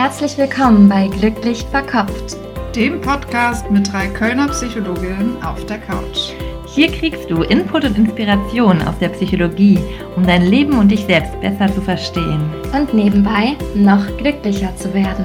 [0.00, 2.36] Herzlich willkommen bei Glücklich Verkopft,
[2.76, 6.34] dem Podcast mit drei Kölner Psychologinnen auf der Couch.
[6.68, 9.80] Hier kriegst du Input und Inspiration aus der Psychologie,
[10.14, 12.48] um dein Leben und dich selbst besser zu verstehen.
[12.72, 15.24] Und nebenbei noch glücklicher zu werden.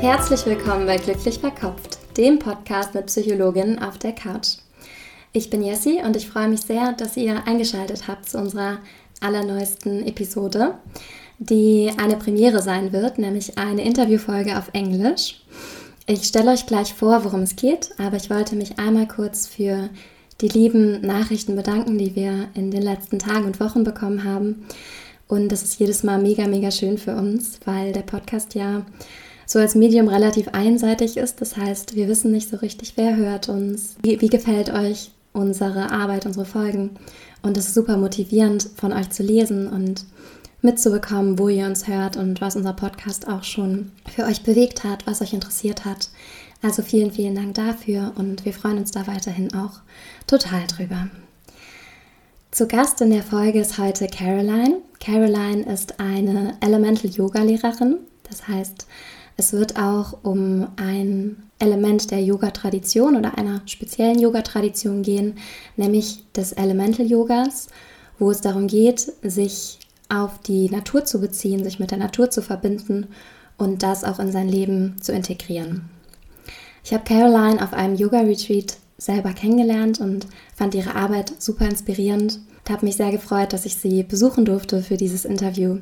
[0.00, 4.56] Herzlich willkommen bei Glücklich Verkopft, dem Podcast mit Psychologinnen auf der Couch.
[5.34, 8.78] Ich bin Jessie und ich freue mich sehr, dass ihr eingeschaltet habt zu unserer
[9.22, 10.74] allerneuesten Episode,
[11.38, 15.42] die eine Premiere sein wird, nämlich eine Interviewfolge auf Englisch.
[16.06, 19.88] Ich stelle euch gleich vor, worum es geht, aber ich wollte mich einmal kurz für
[20.40, 24.66] die lieben Nachrichten bedanken, die wir in den letzten Tagen und Wochen bekommen haben.
[25.28, 28.84] Und das ist jedes Mal mega, mega schön für uns, weil der Podcast ja
[29.46, 31.40] so als Medium relativ einseitig ist.
[31.40, 33.96] Das heißt, wir wissen nicht so richtig, wer hört uns.
[34.02, 36.90] Wie, wie gefällt euch unsere Arbeit, unsere Folgen?
[37.42, 40.04] Und es ist super motivierend von euch zu lesen und
[40.62, 45.06] mitzubekommen, wo ihr uns hört und was unser Podcast auch schon für euch bewegt hat,
[45.06, 46.08] was euch interessiert hat.
[46.62, 49.80] Also vielen, vielen Dank dafür und wir freuen uns da weiterhin auch
[50.28, 51.08] total drüber.
[52.52, 54.80] Zu Gast in der Folge ist heute Caroline.
[55.00, 57.96] Caroline ist eine Elemental Yoga Lehrerin.
[58.28, 58.86] Das heißt,
[59.36, 65.38] es wird auch um ein Element der Yoga-Tradition oder einer speziellen Yoga-Tradition gehen,
[65.76, 67.68] nämlich des Elemental Yogas,
[68.18, 72.42] wo es darum geht, sich auf die Natur zu beziehen, sich mit der Natur zu
[72.42, 73.06] verbinden
[73.56, 75.88] und das auch in sein Leben zu integrieren.
[76.84, 82.70] Ich habe Caroline auf einem Yoga-Retreat selber kennengelernt und fand ihre Arbeit super inspirierend und
[82.70, 85.78] habe mich sehr gefreut, dass ich sie besuchen durfte für dieses Interview.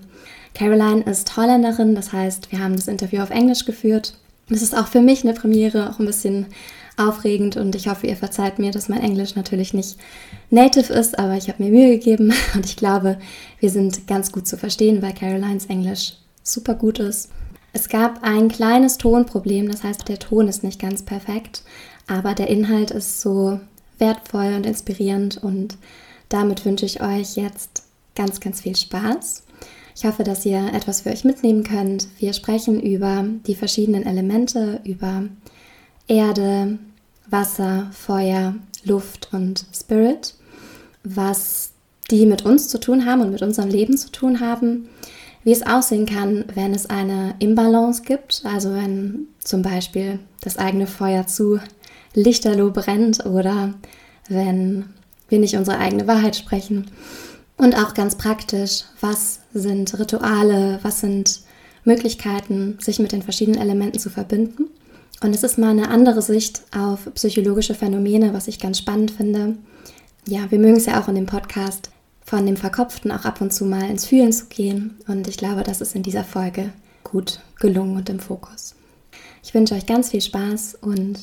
[0.55, 4.14] Caroline ist Holländerin, das heißt, wir haben das Interview auf Englisch geführt.
[4.51, 6.47] Das ist auch für mich eine Premiere, auch ein bisschen
[6.97, 9.97] aufregend und ich hoffe, ihr verzeiht mir, dass mein Englisch natürlich nicht
[10.51, 13.19] native ist, aber ich habe mir Mühe gegeben und ich glaube,
[13.61, 17.31] wir sind ganz gut zu verstehen, weil Carolines Englisch super gut ist.
[17.73, 21.63] Es gab ein kleines Tonproblem, das heißt, der Ton ist nicht ganz perfekt,
[22.08, 23.61] aber der Inhalt ist so
[23.98, 25.79] wertvoll und inspirierend und
[26.29, 27.85] damit wünsche ich euch jetzt
[28.17, 29.45] ganz, ganz viel Spaß.
[29.96, 32.08] Ich hoffe, dass ihr etwas für euch mitnehmen könnt.
[32.18, 35.24] Wir sprechen über die verschiedenen Elemente, über
[36.06, 36.78] Erde,
[37.28, 40.34] Wasser, Feuer, Luft und Spirit,
[41.05, 41.73] was
[42.11, 44.89] die mit uns zu tun haben und mit unserem Leben zu tun haben,
[45.45, 50.86] wie es aussehen kann, wenn es eine Imbalance gibt, also wenn zum Beispiel das eigene
[50.86, 51.61] Feuer zu
[52.14, 53.74] lichterloh brennt oder
[54.29, 54.86] wenn
[55.29, 56.90] wir nicht unsere eigene Wahrheit sprechen.
[57.61, 61.43] Und auch ganz praktisch, was sind Rituale, was sind
[61.85, 64.71] Möglichkeiten, sich mit den verschiedenen Elementen zu verbinden.
[65.23, 69.59] Und es ist mal eine andere Sicht auf psychologische Phänomene, was ich ganz spannend finde.
[70.27, 71.91] Ja, wir mögen es ja auch in dem Podcast,
[72.25, 74.97] von dem Verkopften auch ab und zu mal ins Fühlen zu gehen.
[75.07, 76.73] Und ich glaube, das ist in dieser Folge
[77.05, 78.75] gut gelungen und im Fokus.
[79.42, 81.19] Ich wünsche euch ganz viel Spaß und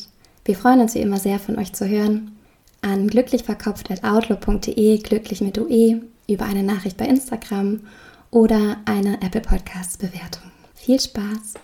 [0.46, 2.38] wir freuen uns wie immer sehr von euch zu hören.
[2.82, 7.88] An glücklichverkopft.outlook.de, glücklich mit UE, über eine Nachricht bei Instagram
[8.32, 10.52] oder eine Apple Podcasts Bewertung.
[10.76, 11.56] Viel Spaß!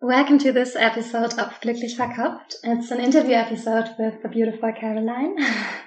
[0.00, 2.56] Welcome to this episode of Glücklich Verkauft.
[2.62, 5.34] It's an interview episode with the beautiful Caroline,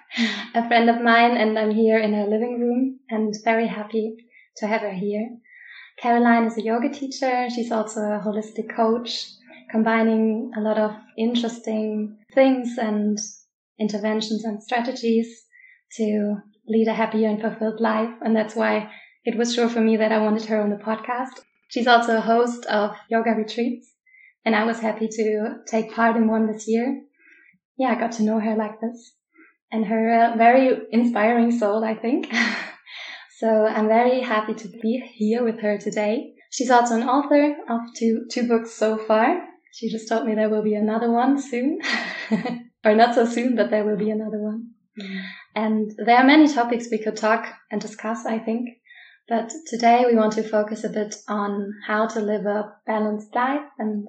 [0.53, 4.17] a friend of mine, and I'm here in her living room and very happy
[4.57, 5.29] to have her here.
[5.97, 7.47] Caroline is a yoga teacher.
[7.49, 9.27] She's also a holistic coach,
[9.69, 13.17] combining a lot of interesting things and
[13.79, 15.43] interventions and strategies
[15.97, 18.13] to lead a happier and fulfilled life.
[18.21, 18.91] And that's why
[19.25, 21.41] it was sure for me that I wanted her on the podcast.
[21.69, 23.91] She's also a host of yoga retreats
[24.45, 27.01] and I was happy to take part in one this year.
[27.77, 29.13] Yeah, I got to know her like this
[29.71, 32.31] and her uh, very inspiring soul, I think.
[33.39, 36.33] so I'm very happy to be here with her today.
[36.51, 39.41] She's also an author of two, two books so far.
[39.73, 41.79] She just told me there will be another one soon.
[42.85, 44.71] or not so soon, but there will be another one.
[44.99, 45.21] Mm.
[45.55, 48.69] And there are many topics we could talk and discuss, I think.
[49.27, 53.65] But today we want to focus a bit on how to live a balanced life
[53.77, 54.07] and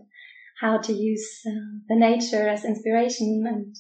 [0.61, 3.77] how to use uh, the nature as inspiration and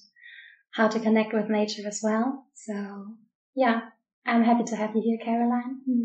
[0.72, 2.46] how to connect with nature as well.
[2.54, 3.16] So
[3.54, 3.80] yeah,
[4.26, 5.80] I'm happy to have you here, Caroline.
[5.88, 6.04] Mm.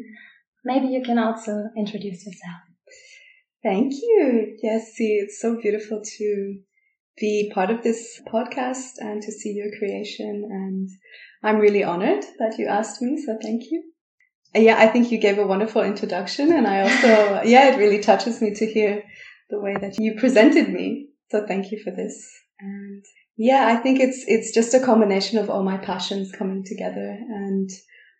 [0.66, 2.62] Maybe you can also introduce yourself.
[3.64, 5.18] Thank you, Jessie.
[5.18, 6.60] It's so beautiful to
[7.18, 10.48] be part of this podcast and to see your creation.
[10.52, 10.90] And
[11.44, 13.22] I'm really honored that you asked me.
[13.25, 13.84] So thank you.
[14.56, 18.00] Uh, yeah, I think you gave a wonderful introduction and I also, yeah, it really
[18.00, 19.04] touches me to hear
[19.50, 21.10] the way that you presented me.
[21.30, 22.30] So thank you for this.
[22.60, 23.04] And
[23.38, 27.69] yeah, I think it's, it's just a combination of all my passions coming together and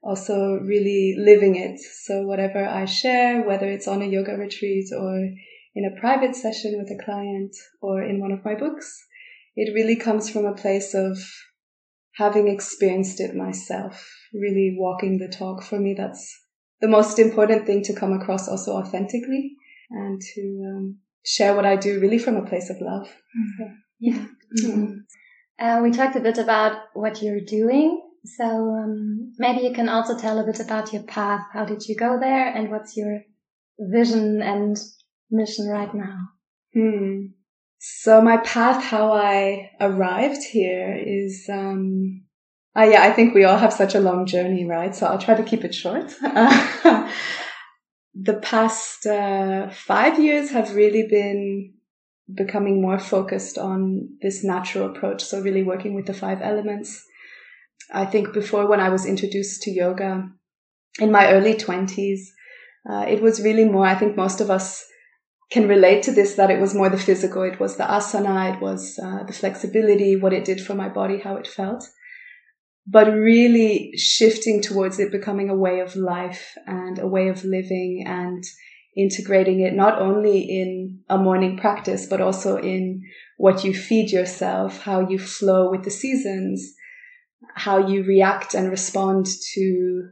[0.04, 1.80] also really living it.
[1.80, 5.18] So whatever I share, whether it's on a yoga retreat or
[5.76, 9.04] in a private session with a client or in one of my books,
[9.56, 11.18] it really comes from a place of
[12.18, 15.64] having experienced it myself, really walking the talk.
[15.64, 16.36] For me, that's
[16.82, 19.56] the most important thing to come across also authentically
[19.90, 23.08] and to um, share what I do really from a place of love.
[23.08, 23.74] Mm-hmm.
[24.00, 24.26] Yeah.
[24.60, 24.94] Mm-hmm.
[25.60, 28.02] Uh, we talked a bit about what you're doing.
[28.26, 31.42] So um, maybe you can also tell a bit about your path.
[31.54, 33.22] How did you go there and what's your
[33.80, 34.78] vision and
[35.32, 36.30] mission right now?
[36.74, 37.28] Hmm.
[37.80, 42.24] So my path, how I arrived here is, um,
[42.76, 44.96] uh, yeah, I think we all have such a long journey, right?
[44.96, 46.14] So I'll try to keep it short.
[48.20, 51.74] the past uh, five years have really been
[52.34, 55.24] becoming more focused on this natural approach.
[55.24, 57.04] So really working with the five elements.
[57.94, 60.28] I think before when I was introduced to yoga
[61.00, 62.34] in my early twenties,
[62.90, 64.84] uh, it was really more, I think most of us
[65.50, 67.44] can relate to this, that it was more the physical.
[67.44, 68.56] It was the asana.
[68.56, 71.88] It was uh, the flexibility, what it did for my body, how it felt.
[72.86, 78.04] But really shifting towards it becoming a way of life and a way of living
[78.06, 78.44] and
[78.98, 83.04] integrating it not only in a morning practice, but also in
[83.38, 86.74] what you feed yourself, how you flow with the seasons,
[87.56, 90.10] how you react and respond to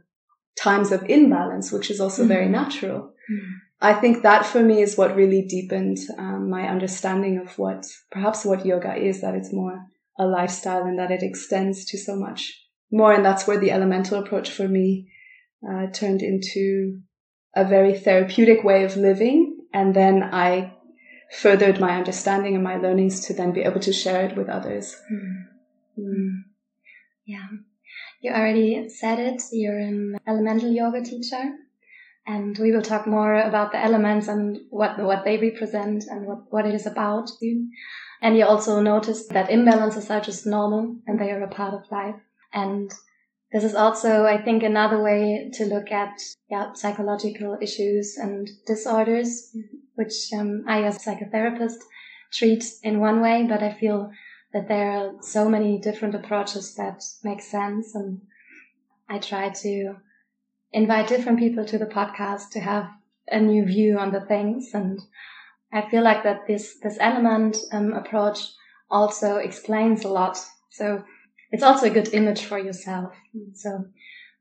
[0.58, 2.28] times of imbalance, which is also mm-hmm.
[2.28, 3.00] very natural.
[3.30, 3.52] Mm-hmm.
[3.80, 8.44] I think that for me is what really deepened um, my understanding of what perhaps
[8.44, 9.86] what yoga is, that it's more
[10.18, 13.12] a lifestyle and that it extends to so much more.
[13.12, 15.10] And that's where the elemental approach for me
[15.68, 17.00] uh, turned into
[17.54, 19.58] a very therapeutic way of living.
[19.74, 20.72] And then I
[21.30, 24.96] furthered my understanding and my learnings to then be able to share it with others.
[25.12, 25.44] Mm.
[25.98, 26.44] Mm.
[27.26, 27.48] Yeah.
[28.22, 29.42] You already said it.
[29.52, 31.56] You're an elemental yoga teacher.
[32.26, 36.38] And we will talk more about the elements and what, what they represent and what,
[36.50, 37.30] what it is about.
[38.20, 41.90] And you also noticed that imbalances are just normal and they are a part of
[41.90, 42.16] life.
[42.52, 42.90] And
[43.52, 46.20] this is also, I think, another way to look at
[46.50, 49.56] yeah, psychological issues and disorders,
[49.94, 51.78] which um, I, as a psychotherapist,
[52.32, 54.10] treat in one way, but I feel
[54.52, 57.94] that there are so many different approaches that make sense.
[57.94, 58.20] And
[59.08, 59.94] I try to
[60.76, 62.86] invite different people to the podcast to have
[63.28, 64.70] a new view on the things.
[64.74, 65.00] And
[65.72, 68.40] I feel like that this, this element um, approach
[68.90, 70.38] also explains a lot.
[70.70, 71.02] So
[71.50, 73.14] it's also a good image for yourself.
[73.54, 73.86] So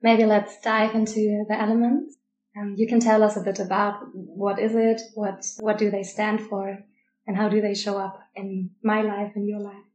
[0.02, 2.18] maybe let's dive into the elements.
[2.58, 6.04] Um, you can tell us a bit about what is it, what what do they
[6.04, 6.80] stand for,
[7.28, 9.88] and how do they show up in my life and your life.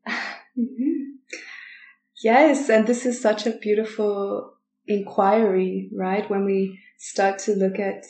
[0.58, 0.96] mm-hmm.
[2.22, 4.52] Yes, and this is such a beautiful
[4.86, 6.28] inquiry, right?
[6.28, 8.04] When we start to look at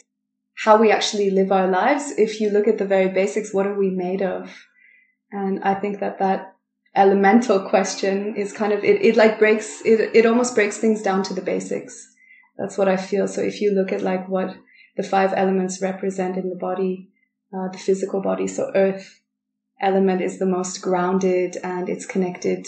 [0.65, 2.13] how we actually live our lives.
[2.19, 4.55] If you look at the very basics, what are we made of?
[5.33, 6.55] And I think that that
[6.95, 11.23] elemental question is kind of, it, it like breaks, it, it almost breaks things down
[11.25, 12.07] to the basics.
[12.59, 13.27] That's what I feel.
[13.27, 14.55] So if you look at like what
[14.97, 17.09] the five elements represent in the body,
[17.55, 19.21] uh, the physical body, so earth
[19.81, 22.67] element is the most grounded and it's connected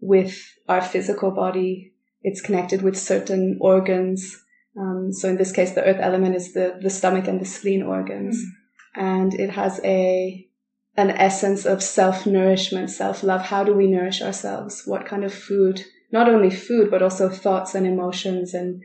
[0.00, 0.36] with
[0.68, 1.91] our physical body.
[2.22, 4.38] It's connected with certain organs.
[4.78, 7.82] Um, so in this case, the earth element is the, the stomach and the spleen
[7.82, 8.36] organs.
[8.38, 8.50] Mm.
[8.94, 10.48] And it has a
[10.96, 13.42] an essence of self nourishment, self love.
[13.42, 14.82] How do we nourish ourselves?
[14.84, 15.84] What kind of food?
[16.10, 18.82] Not only food, but also thoughts and emotions and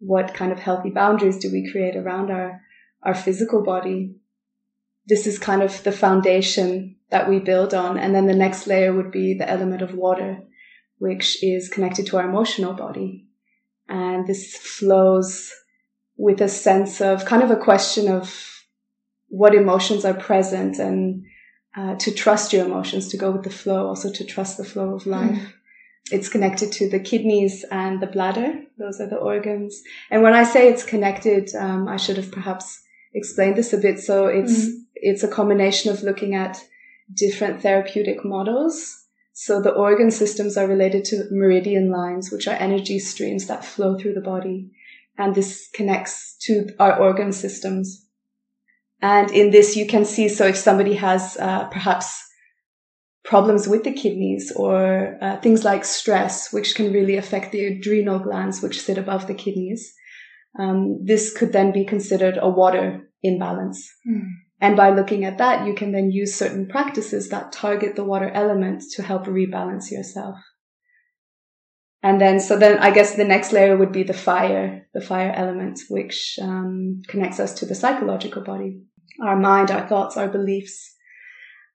[0.00, 2.60] what kind of healthy boundaries do we create around our,
[3.02, 4.16] our physical body?
[5.06, 7.96] This is kind of the foundation that we build on.
[7.96, 10.42] And then the next layer would be the element of water,
[10.98, 13.26] which is connected to our emotional body.
[13.88, 15.52] And this flows
[16.16, 18.64] with a sense of kind of a question of
[19.28, 21.24] what emotions are present and
[21.76, 24.94] uh, to trust your emotions, to go with the flow, also to trust the flow
[24.94, 25.36] of life.
[25.36, 25.52] Mm.
[26.12, 28.62] It's connected to the kidneys and the bladder.
[28.78, 29.82] Those are the organs.
[30.10, 32.80] And when I say it's connected, um, I should have perhaps
[33.12, 33.98] explained this a bit.
[33.98, 34.82] So it's, mm.
[34.94, 36.62] it's a combination of looking at
[37.12, 39.03] different therapeutic models.
[39.34, 43.98] So the organ systems are related to meridian lines, which are energy streams that flow
[43.98, 44.70] through the body.
[45.18, 48.06] And this connects to our organ systems.
[49.02, 52.22] And in this, you can see, so if somebody has uh, perhaps
[53.24, 58.20] problems with the kidneys or uh, things like stress, which can really affect the adrenal
[58.20, 59.92] glands, which sit above the kidneys,
[60.58, 63.90] um, this could then be considered a water imbalance.
[64.08, 64.28] Mm.
[64.60, 68.30] And by looking at that, you can then use certain practices that target the water
[68.30, 70.36] element to help rebalance yourself.
[72.02, 75.32] And then, so then I guess the next layer would be the fire, the fire
[75.34, 78.82] element, which um, connects us to the psychological body,
[79.22, 80.94] our mind, our thoughts, our beliefs.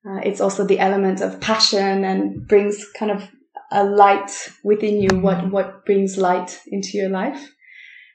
[0.08, 3.28] Uh, it's also the element of passion and brings kind of
[3.72, 4.32] a light
[4.64, 7.52] within you, what, what brings light into your life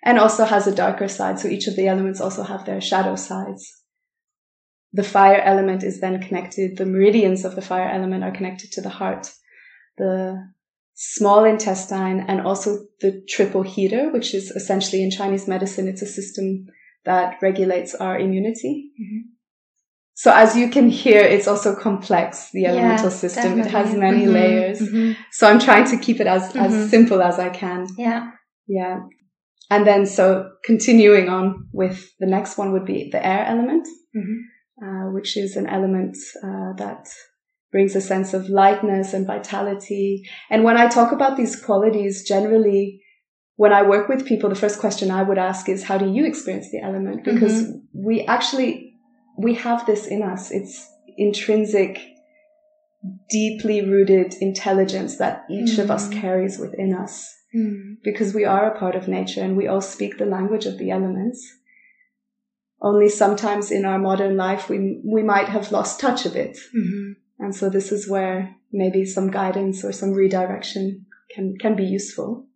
[0.05, 1.41] and also has a darker side.
[1.41, 3.84] So each of the elements also have their shadow sides.
[4.95, 8.81] The fire element is then connected, the meridians of the fire element are connected to
[8.81, 9.31] the heart,
[9.99, 10.39] the
[10.95, 16.07] small intestine, and also the triple heater, which is essentially in Chinese medicine, it's a
[16.07, 16.67] system
[17.05, 18.93] that regulates our immunity.
[19.01, 19.31] Mm-hmm.
[20.15, 23.57] So as you can hear, it's also complex, the elemental yeah, system.
[23.57, 23.69] Definitely.
[23.69, 24.33] It has many mm-hmm.
[24.33, 24.81] layers.
[24.81, 25.21] Mm-hmm.
[25.33, 26.87] So I'm trying to keep it as, as mm-hmm.
[26.87, 27.89] simple as I can.
[27.99, 28.31] Yeah.
[28.69, 29.01] Yeah.
[29.71, 34.39] And then so continuing on with the next one would be the air element, mm-hmm.
[34.83, 37.09] Uh, which is an element uh, that
[37.71, 40.23] brings a sense of lightness and vitality.
[40.51, 43.03] And when I talk about these qualities, generally,
[43.57, 46.25] when I work with people, the first question I would ask is, how do you
[46.25, 47.25] experience the element?
[47.25, 47.79] Because mm-hmm.
[47.93, 48.95] we actually,
[49.39, 50.51] we have this in us.
[50.51, 52.01] It's intrinsic,
[53.29, 55.83] deeply rooted intelligence that each mm-hmm.
[55.83, 56.21] of us mm-hmm.
[56.21, 57.33] carries within us.
[57.55, 57.99] Mm.
[58.03, 60.91] Because we are a part of nature and we all speak the language of the
[60.91, 61.41] elements.
[62.85, 66.59] Only sometimes in our modern life, we, we might have lost touch of it.
[66.77, 67.13] Mm-hmm.
[67.39, 72.47] And so this is where maybe some guidance or some redirection can, can be useful.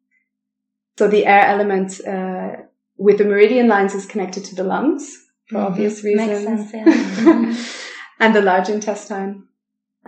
[0.99, 2.63] So the air element, uh,
[2.99, 5.17] with the meridian lines is connected to the lungs
[5.49, 5.67] for mm-hmm.
[5.67, 6.71] obvious reasons.
[6.71, 7.65] Sense, yeah.
[8.21, 9.45] and the large intestine.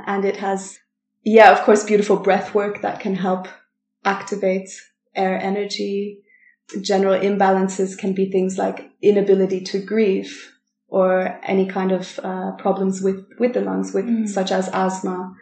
[0.06, 0.78] And it has,
[1.24, 3.48] yeah, of course, beautiful breath work that can help
[4.04, 4.68] activate
[5.14, 6.18] air energy.
[6.80, 10.52] General imbalances can be things like inability to grieve
[10.88, 14.28] or any kind of uh, problems with, with the lungs, with mm.
[14.28, 15.34] such as asthma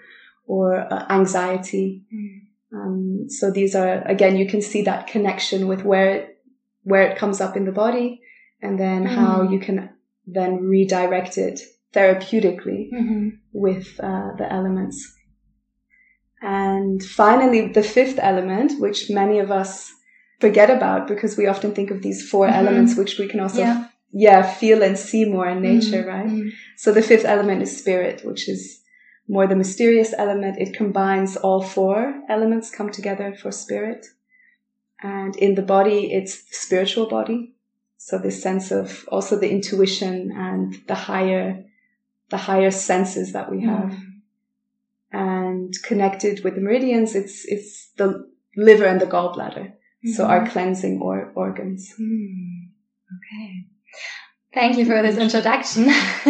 [0.47, 2.03] or uh, anxiety.
[2.15, 2.41] Mm.
[2.73, 6.39] Um, so these are again, you can see that connection with where it,
[6.83, 8.21] where it comes up in the body,
[8.61, 9.09] and then mm.
[9.09, 9.91] how you can
[10.27, 11.61] then redirect it
[11.95, 13.29] therapeutically mm-hmm.
[13.53, 15.15] with uh, the elements.
[16.41, 19.91] And finally, the fifth element, which many of us
[20.41, 22.55] forget about because we often think of these 4 mm-hmm.
[22.55, 23.89] elements, which we can also, yeah.
[24.13, 24.43] yeah.
[24.43, 26.09] feel and see more in nature, mm-hmm.
[26.09, 26.27] right?
[26.27, 26.49] Mm-hmm.
[26.77, 28.81] So the fifth element is spirit, which is
[29.29, 30.59] more the mysterious element.
[30.59, 34.07] It combines all four elements come together for spirit.
[35.01, 37.55] And in the body, it's the spiritual body.
[37.99, 41.65] So this sense of also the intuition and the higher,
[42.31, 43.91] the higher senses that we have.
[43.91, 44.09] Mm
[45.13, 49.73] and connected with the meridians, it's, it's the liver and the gallbladder.
[50.05, 50.13] Mm-hmm.
[50.13, 51.93] So our cleansing or organs.
[52.01, 52.69] Mm.
[53.17, 53.67] Okay.
[54.55, 55.85] Thank you for this introduction.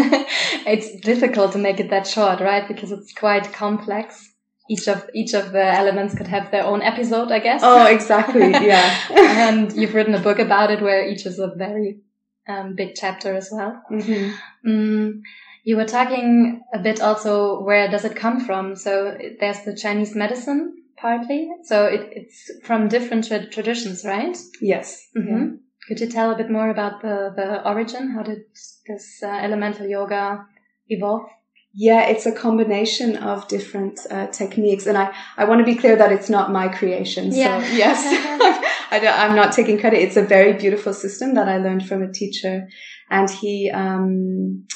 [0.66, 2.66] it's difficult to make it that short, right?
[2.66, 4.32] Because it's quite complex.
[4.70, 7.60] Each of each of the elements could have their own episode, I guess.
[7.64, 8.50] Oh, exactly.
[8.50, 8.98] Yeah.
[9.10, 12.00] and you've written a book about it where each is a very
[12.48, 13.80] um, big chapter as well.
[13.90, 14.68] Mm-hmm.
[14.68, 15.22] Mm,
[15.64, 18.76] you were talking a bit also where does it come from?
[18.76, 21.48] So there's the Chinese medicine partly.
[21.64, 24.36] So it, it's from different tra traditions, right?
[24.60, 25.08] Yes.
[25.14, 25.28] Mm -hmm.
[25.28, 25.46] yeah.
[25.88, 28.10] Could you tell a bit more about the, the origin?
[28.14, 28.40] How did
[28.86, 30.46] this uh, elemental yoga
[30.88, 31.30] evolve?
[31.72, 34.86] Yeah, it's a combination of different uh, techniques.
[34.86, 37.32] And I, I want to be clear that it's not my creation.
[37.32, 37.62] Yeah.
[37.62, 37.98] So yes,
[38.90, 40.02] I am not taking credit.
[40.02, 42.68] It's a very beautiful system that I learned from a teacher
[43.10, 44.66] and he, um,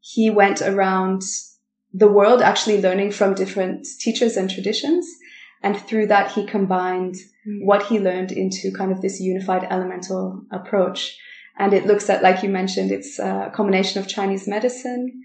[0.00, 1.22] he went around
[1.92, 5.06] the world actually learning from different teachers and traditions.
[5.66, 7.64] And through that, he combined mm.
[7.64, 11.18] what he learned into kind of this unified elemental approach.
[11.58, 15.24] And it looks at, like you mentioned, it's a combination of Chinese medicine,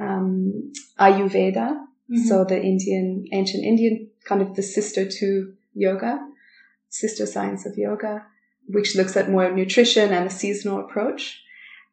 [0.00, 1.68] um, Ayurveda.
[2.10, 2.16] Mm-hmm.
[2.26, 6.18] So the Indian, ancient Indian, kind of the sister to yoga,
[6.88, 8.26] sister science of yoga,
[8.66, 11.40] which looks at more nutrition and a seasonal approach.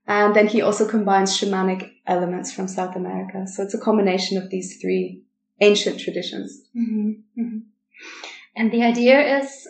[0.07, 3.45] And then he also combines shamanic elements from South America.
[3.45, 5.21] So it's a combination of these three
[5.61, 6.59] ancient traditions.
[6.75, 7.09] Mm-hmm.
[7.39, 7.59] Mm-hmm.
[8.55, 9.67] And the idea is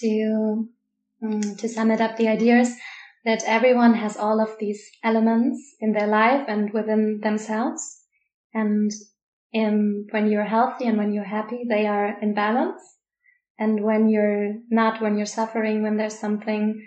[0.00, 0.68] to,
[1.22, 2.76] um, to sum it up, the idea is
[3.24, 8.02] that everyone has all of these elements in their life and within themselves.
[8.52, 8.90] And
[9.52, 12.82] in, when you're healthy and when you're happy, they are in balance.
[13.58, 16.84] And when you're not, when you're suffering, when there's something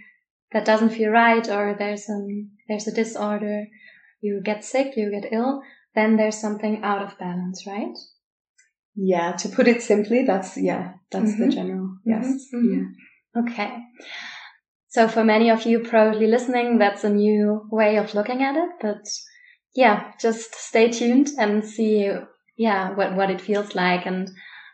[0.51, 3.67] that doesn't feel right or there's um there's a disorder,
[4.21, 5.61] you get sick, you get ill,
[5.95, 7.95] then there's something out of balance, right?
[8.97, 11.43] Yeah, to put it simply, that's yeah, that's mm-hmm.
[11.43, 11.85] the general.
[11.85, 12.09] Mm-hmm.
[12.09, 12.47] Yes.
[12.53, 12.73] Mm-hmm.
[12.73, 13.41] Yeah.
[13.41, 13.77] Okay.
[14.89, 18.69] So for many of you probably listening, that's a new way of looking at it,
[18.81, 19.05] but
[19.75, 22.11] yeah, just stay tuned and see
[22.57, 24.31] yeah, what what it feels like and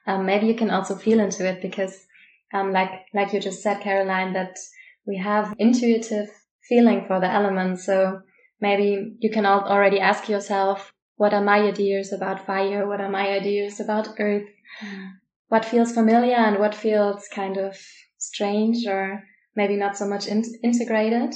[0.08, 2.06] um, maybe you can also feel into it because
[2.53, 4.58] um, like, like you just said, Caroline, that
[5.06, 6.30] we have intuitive
[6.70, 7.86] feeling for the elements.
[7.86, 8.22] So
[8.62, 12.88] maybe you can already ask yourself, what are my ideas about fire?
[12.88, 14.48] What are my ideas about earth?
[14.84, 15.12] Mm.
[15.48, 17.77] What feels familiar and what feels kind of
[18.17, 19.24] strange or
[19.55, 21.36] maybe not so much in integrated?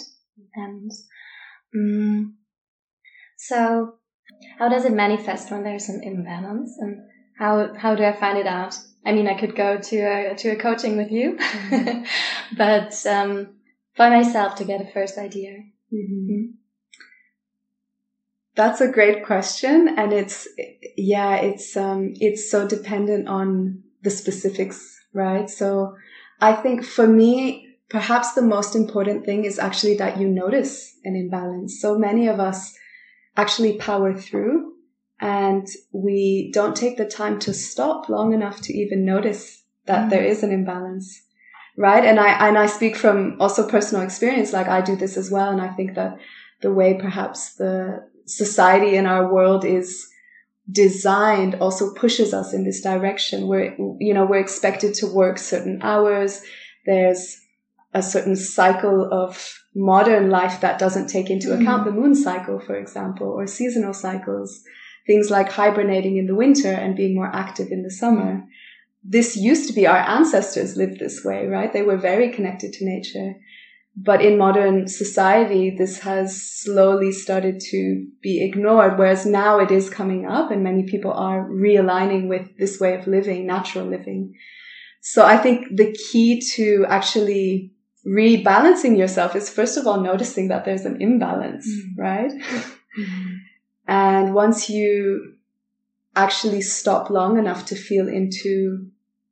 [0.56, 0.92] And
[1.76, 2.38] um,
[3.38, 3.94] so
[4.58, 7.00] how does it manifest when there's an imbalance and
[7.38, 8.78] how, how do I find it out?
[9.06, 12.04] I mean, I could go to a, to a coaching with you, mm-hmm.
[12.58, 13.56] but, um,
[13.96, 15.60] for myself to get a first idea.
[15.94, 16.52] Mm-hmm.
[18.58, 19.94] That's a great question.
[19.98, 20.48] And it's,
[20.98, 25.48] yeah, it's, um, it's so dependent on the specifics, right?
[25.48, 25.96] So
[26.42, 31.16] I think for me, perhaps the most important thing is actually that you notice an
[31.16, 31.80] imbalance.
[31.80, 32.76] So many of us
[33.38, 34.74] actually power through
[35.22, 40.10] and we don't take the time to stop long enough to even notice that mm.
[40.10, 41.22] there is an imbalance.
[41.78, 42.04] Right.
[42.04, 44.52] And I, and I speak from also personal experience.
[44.52, 45.52] Like I do this as well.
[45.52, 46.18] And I think that
[46.62, 50.08] the way perhaps the society in our world is
[50.70, 55.80] designed also pushes us in this direction where, you know, we're expected to work certain
[55.82, 56.42] hours.
[56.86, 57.40] There's
[57.94, 61.62] a certain cycle of modern life that doesn't take into mm.
[61.62, 64.62] account the moon cycle, for example, or seasonal cycles,
[65.06, 68.44] things like hibernating in the winter and being more active in the summer.
[69.04, 71.72] This used to be our ancestors lived this way, right?
[71.72, 73.36] They were very connected to nature.
[74.00, 79.90] But in modern society, this has slowly started to be ignored, whereas now it is
[79.90, 84.36] coming up and many people are realigning with this way of living, natural living.
[85.02, 87.72] So I think the key to actually
[88.06, 91.98] rebalancing yourself is first of all noticing that there's an imbalance, mm.
[91.98, 92.32] right?
[93.00, 93.38] Mm.
[93.88, 95.34] and once you
[96.16, 98.92] actually stop long enough to feel into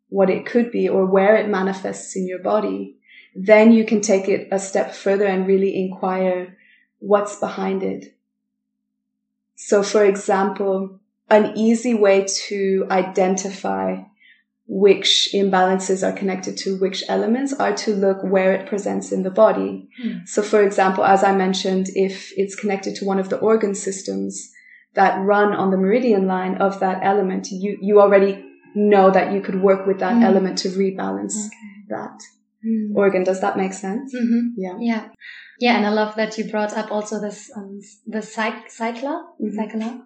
[0.10, 2.98] what it could be or where it manifests in your body,
[3.36, 6.58] then you can take it a step further and really inquire
[7.00, 8.16] what's behind it.
[9.56, 14.04] So for example, an easy way to identify
[14.68, 19.30] which imbalances are connected to which elements are to look where it presents in the
[19.30, 19.88] body.
[20.04, 20.28] Mm.
[20.28, 24.52] So for example, as I mentioned, if it's connected to one of the organ systems
[24.94, 28.44] that run on the meridian line of that element, you, you already
[28.74, 30.24] know that you could work with that mm.
[30.24, 31.86] element to rebalance okay.
[31.90, 32.24] that
[32.66, 32.96] mm.
[32.96, 33.24] organ.
[33.24, 34.14] Does that make sense?
[34.14, 34.48] Mm-hmm.
[34.58, 34.78] Yeah.
[34.80, 35.08] Yeah.
[35.60, 35.78] Yeah.
[35.78, 39.56] And I love that you brought up also this, um, the cyc- cycler, mm-hmm.
[39.56, 40.02] cycler,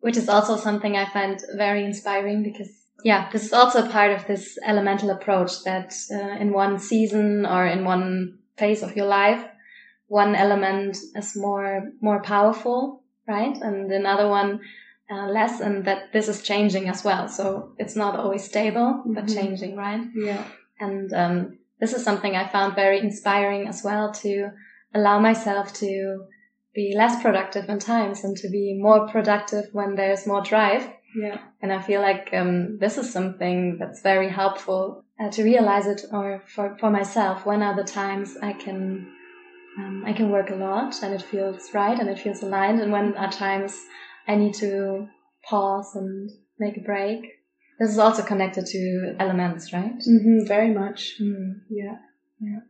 [0.00, 2.70] which is also something I find very inspiring because
[3.04, 7.66] yeah, this is also part of this elemental approach that uh, in one season or
[7.66, 9.44] in one phase of your life,
[10.06, 14.60] one element is more more powerful, right, and another one
[15.10, 17.28] uh, less, and that this is changing as well.
[17.28, 19.34] So it's not always stable, but mm-hmm.
[19.34, 20.02] changing, right?
[20.14, 20.44] Yeah.
[20.78, 24.50] And um, this is something I found very inspiring as well to
[24.94, 26.24] allow myself to
[26.74, 31.38] be less productive in times and to be more productive when there's more drive yeah.
[31.60, 36.02] And I feel like um, this is something that's very helpful uh, to realize it,
[36.10, 37.44] or for for myself.
[37.44, 39.12] When are the times I can
[39.78, 42.92] um, I can work a lot and it feels right and it feels aligned, and
[42.92, 43.78] when are times
[44.26, 45.08] I need to
[45.44, 47.26] pause and make a break.
[47.82, 49.98] This is also connected to elements, right?
[49.98, 51.14] Mm-hmm, very much.
[51.20, 51.62] Mm.
[51.68, 51.96] Yeah,
[52.38, 52.60] yeah.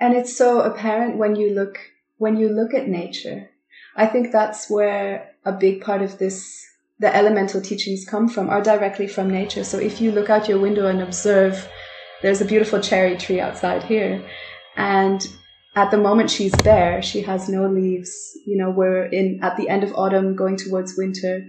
[0.00, 1.78] And it's so apparent when you look
[2.16, 3.50] when you look at nature.
[3.96, 6.64] I think that's where a big part of this
[6.98, 9.62] the elemental teachings come from are directly from nature.
[9.62, 11.68] So if you look out your window and observe,
[12.22, 14.26] there's a beautiful cherry tree outside here.
[14.74, 15.20] And
[15.74, 18.38] at the moment she's bare, she has no leaves.
[18.46, 21.46] You know, we're in at the end of autumn going towards winter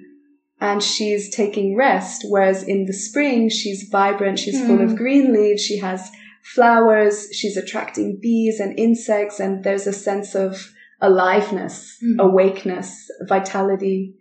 [0.60, 2.26] and she's taking rest.
[2.28, 4.40] Whereas in the spring, she's vibrant.
[4.40, 4.68] She's mm.
[4.68, 4.96] full of hmm.
[4.96, 5.64] green leaves.
[5.64, 6.10] She has
[6.42, 7.28] flowers.
[7.32, 9.40] She's attracting bees and insects.
[9.40, 12.20] And there's a sense of aliveness, mm.
[12.20, 14.16] awakeness, vitality.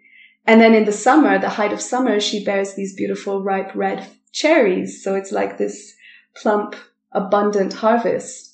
[0.46, 4.06] And then in the summer, the height of summer, she bears these beautiful ripe red
[4.32, 5.02] cherries.
[5.02, 5.94] So it's like this
[6.36, 6.76] plump,
[7.12, 8.45] abundant harvest.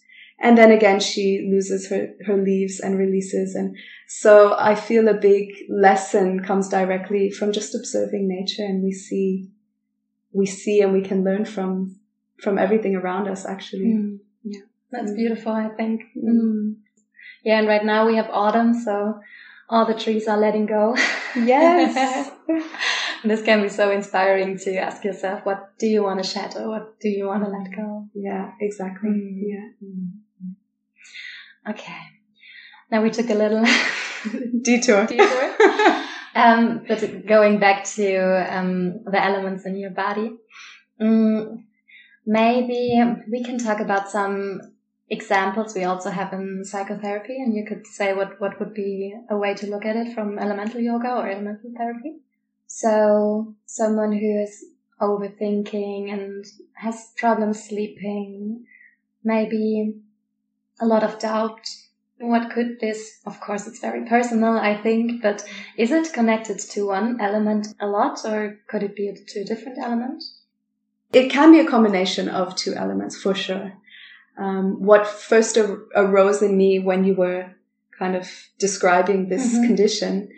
[0.42, 3.54] And then again, she loses her, her leaves and releases.
[3.54, 3.76] And
[4.08, 9.50] so I feel a big lesson comes directly from just observing nature and we see,
[10.32, 11.94] we see and we can learn from,
[12.40, 13.94] from everything around us actually.
[13.94, 14.18] Mm.
[14.42, 14.62] Yeah.
[14.90, 15.16] That's mm.
[15.16, 16.02] beautiful, I think.
[16.16, 16.74] Mm.
[17.44, 17.60] Yeah.
[17.60, 18.74] And right now we have autumn.
[18.74, 19.20] So
[19.68, 20.96] all the trees are letting go.
[21.36, 22.30] Yes.
[23.24, 26.68] this can be so inspiring to ask yourself, what do you want to shed or
[26.68, 28.08] what do you want to let go?
[28.12, 29.08] Yeah, exactly.
[29.08, 29.42] Mm.
[29.46, 29.68] Yeah.
[29.82, 30.10] Mm.
[31.68, 32.00] Okay.
[32.90, 33.64] Now we took a little
[34.62, 35.06] detour.
[35.06, 35.54] detour.
[36.34, 40.36] um, but going back to um, the elements in your body,
[41.00, 41.64] um,
[42.26, 44.60] maybe we can talk about some
[45.08, 49.36] examples we also have in psychotherapy and you could say what, what would be a
[49.36, 52.16] way to look at it from elemental yoga or elemental therapy.
[52.66, 54.64] So someone who is
[55.00, 56.44] overthinking and
[56.74, 58.64] has problems sleeping,
[59.22, 60.00] maybe
[60.82, 61.60] a lot of doubt.
[62.18, 65.44] What could this, of course, it's very personal, I think, but
[65.76, 69.78] is it connected to one element a lot or could it be to a different
[69.78, 70.22] element?
[71.12, 73.72] It can be a combination of two elements for sure.
[74.38, 77.54] Um, what first ar- arose in me when you were
[77.98, 78.26] kind of
[78.58, 79.66] describing this Mhm.
[79.66, 80.28] condition.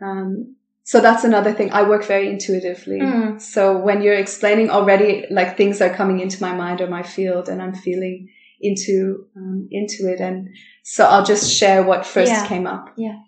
[0.00, 1.72] Um, so that's another thing.
[1.72, 3.00] I work very intuitively.
[3.00, 3.40] Mm.
[3.40, 7.48] So when you're explaining already, like things are coming into my mind or my field
[7.48, 8.28] and I'm feeling
[8.62, 10.20] into, um, into it.
[10.20, 10.48] And
[10.82, 12.46] so I'll just share what first Yeah.
[12.46, 12.92] came up.
[12.96, 13.18] Yeah.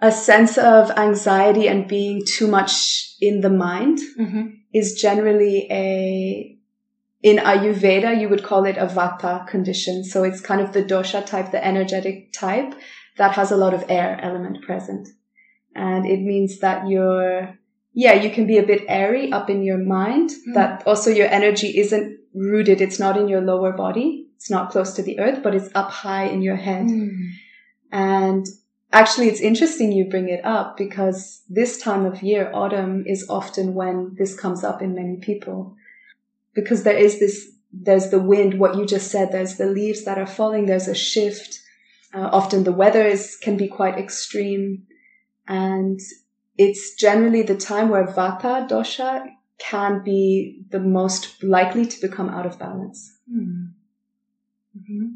[0.00, 4.46] A sense of anxiety and being too much in the mind Mm-hmm.
[4.72, 6.50] is generally a
[7.22, 10.04] in Ayurveda you would call it a vata condition.
[10.04, 12.74] So it's kind of the dosha type, the energetic type
[13.16, 15.08] that has a lot of air element present.
[15.74, 17.56] And it means that you're
[17.96, 20.54] yeah, you can be a bit airy up in your mind, Mm.
[20.54, 24.92] that also your energy isn't rooted, it's not in your lower body, it's not close
[24.92, 26.84] to the earth, but it's up high in your head.
[26.84, 27.30] Mm.
[27.90, 28.46] And
[28.92, 33.72] actually, it's interesting you bring it up because this time of year, autumn, is often
[33.72, 35.74] when this comes up in many people.
[36.52, 40.18] Because there is this, there's the wind, what you just said, there's the leaves that
[40.18, 41.62] are falling, there's a shift.
[42.12, 44.82] Uh, often the weather is, can be quite extreme.
[45.48, 45.98] And
[46.58, 49.26] it's generally the time where Vata dosha
[49.56, 53.72] can be the most likely to become out of balance Mm.
[54.76, 55.06] Mm-hmm.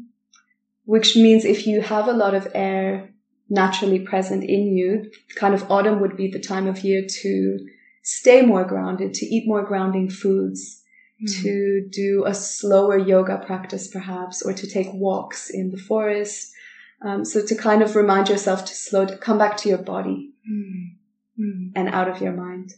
[0.85, 3.09] which means if you have a lot of air
[3.49, 7.59] naturally present in you, kind of autumn would be the time of year to
[8.03, 10.77] stay more grounded, to eat more grounding foods,
[11.21, 11.41] Mm.
[11.43, 16.53] to do a slower yoga practice perhaps, or to take walks in the forest.
[17.01, 20.31] Um, so to kind of remind yourself to slow, to come back to your body
[20.49, 20.95] Mm.
[21.37, 21.71] Mm.
[21.75, 22.73] and out of your mind.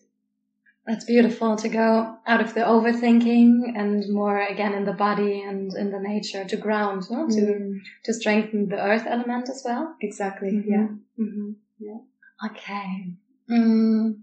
[0.88, 5.72] That's beautiful to go out of the overthinking and more again in the body and
[5.76, 7.28] in the nature to ground, no?
[7.28, 9.96] to Mm, to strengthen the earth element as well.
[10.02, 10.52] exactly.
[10.52, 10.66] Mhm.
[10.66, 10.88] Yeah.
[11.24, 11.52] Mm-hmm.
[11.80, 12.00] Yeah.
[12.48, 13.14] Okay.
[13.50, 14.22] Mm,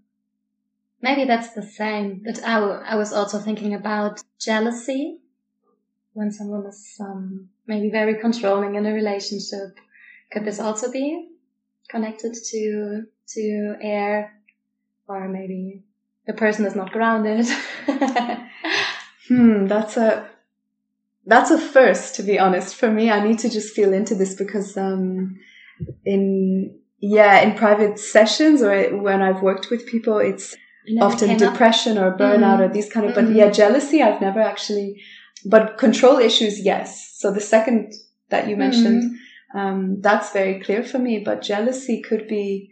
[1.01, 2.23] maybe that's the same.
[2.25, 5.21] But I, w- I was also thinking about jealousy
[6.13, 9.79] when someone is um, maybe very controlling in a relationship.
[10.33, 11.29] Could this also be
[11.89, 14.33] connected to to air,
[15.07, 15.85] or maybe
[16.29, 17.47] the person is not grounded?
[19.29, 20.27] Hmm, that's a
[21.27, 23.11] that's a first to be honest for me.
[23.11, 25.39] I need to just feel into this because um
[26.07, 30.57] in yeah, in private sessions or when I've worked with people it's
[30.89, 31.53] Never often came up?
[31.53, 32.65] depression or burnout Mhm.
[32.65, 33.37] or these kind of but Mhm.
[33.37, 35.03] yeah, jealousy I've never actually
[35.45, 36.89] but control issues yes.
[37.21, 37.93] So the second
[38.31, 39.59] that you mentioned Mhm.
[39.61, 41.15] um, that's very clear for me.
[41.29, 42.71] But jealousy could be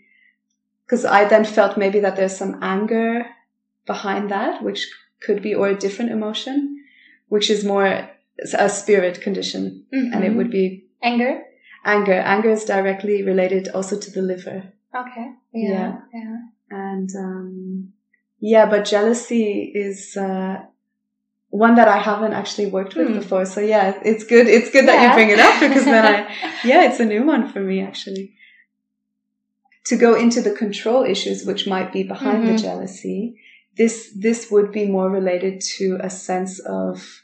[0.87, 3.27] because I then felt maybe that there's some anger
[3.87, 4.89] behind that, which
[5.21, 6.57] could be, or a different emotion,
[7.29, 8.09] which is more
[8.59, 9.85] a spirit condition.
[9.93, 10.37] And it Mhm.
[10.37, 11.43] would be anger.
[11.85, 12.15] anger.
[12.35, 14.59] Anger is directly related also to the liver.
[14.95, 15.27] Okay.
[15.53, 15.71] Yeah.
[15.71, 15.93] Yeah.
[16.13, 16.37] Yeah.
[16.71, 17.93] And, um,
[18.41, 20.57] yeah, but jealousy is, uh,
[21.51, 23.19] one that I haven't actually worked with Hmm.
[23.21, 23.45] before.
[23.47, 24.47] So yeah, it's good.
[24.49, 26.17] It's good that you bring it up because then I,
[26.71, 28.33] yeah, it's a new one for me actually.
[29.87, 32.47] To go into the control issues, which might be behind Mhm.
[32.57, 33.39] the jealousy,
[33.77, 37.23] this, this would be more related to a sense of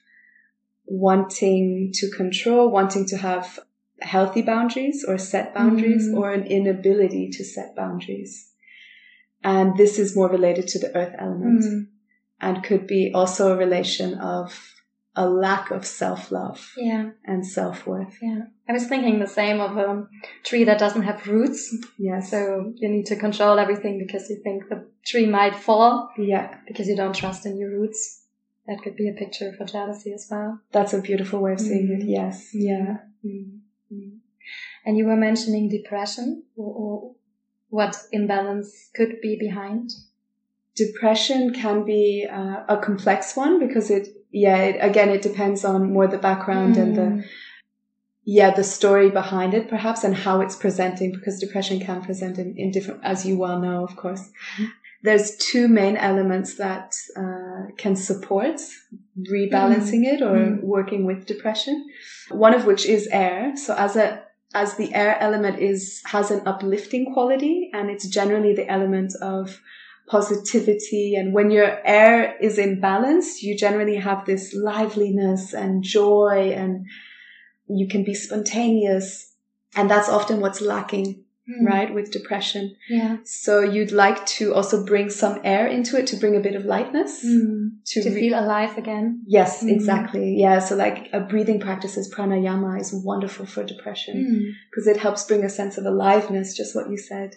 [0.87, 3.59] wanting to control, wanting to have
[4.01, 6.17] healthy boundaries or set boundaries Mhm.
[6.19, 8.51] or an inability to set boundaries.
[9.45, 11.87] And this is more related to the earth element Mm.
[12.41, 14.75] and could be also a relation of
[15.15, 17.11] a lack of self-love Yeah.
[17.25, 18.17] and self-worth.
[18.23, 18.43] Yeah.
[18.69, 20.07] I was thinking the same of a
[20.43, 21.77] tree that doesn't have roots.
[21.99, 22.31] Yes.
[22.31, 26.89] So you need to control everything because you think the tree might fall yeah, because
[26.89, 28.21] you don't trust in your roots.
[28.67, 30.61] That could be a picture for jealousy as well.
[30.71, 32.05] that's a beautiful way of seeing it.
[32.05, 32.09] Mhm.
[32.09, 32.55] Yes.
[32.55, 32.99] Yeah.
[33.25, 33.59] Mm.
[33.93, 34.19] Mm.
[34.87, 37.15] And you were mentioning depression or, or
[37.69, 39.91] what imbalance could be behind.
[40.75, 45.93] Depression can be uh, a complex one because it, yeah, it, again, it depends on
[45.93, 47.25] more the background and the, Mm.
[48.25, 52.55] yeah, the story behind it perhaps and how it's presenting because depression can present in,
[52.57, 54.31] in different, as you well know, of course.
[55.05, 58.61] There's two main elements that uh, can support
[59.31, 60.63] rebalancing it or Mm.
[60.63, 61.87] working with depression.
[62.31, 63.53] One of which is air.
[63.57, 64.23] So as a
[64.55, 69.61] as the air element is has an uplifting quality and it's generally the element of
[70.13, 71.15] positivity.
[71.19, 76.87] And when your air is in balance, you generally have this liveliness and joy and
[77.69, 79.33] you can be spontaneous.
[79.75, 81.09] And that's often what's lacking,
[81.51, 81.67] Mm.
[81.73, 81.91] right?
[81.97, 82.65] With depression.
[82.99, 83.17] Yeah.
[83.25, 86.65] So you'd like to also bring some air into it to bring a bit of
[86.77, 87.63] lightness Mm.
[87.91, 89.07] to, To re- feel alive again.
[89.39, 89.71] Yes, Mhm.
[89.77, 90.27] exactly.
[90.45, 90.59] Yeah.
[90.67, 94.43] So like a breathing practices, pranayama is wonderful for depression Mm.
[94.71, 97.31] because it helps bring a sense of aliveness, just what you said.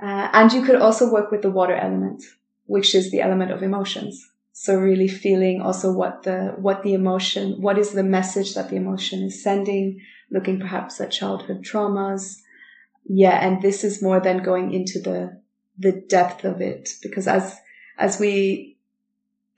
[0.00, 2.22] Uh, and you could also work with the water element,
[2.66, 4.28] which is the element of emotions.
[4.52, 8.76] So really feeling also what the, what the emotion, what is the message that the
[8.76, 12.40] emotion is sending, looking perhaps at childhood traumas.
[13.04, 13.38] Yeah.
[13.46, 15.40] And this is more than going into the,
[15.78, 17.58] the depth of it because as,
[17.98, 18.76] as we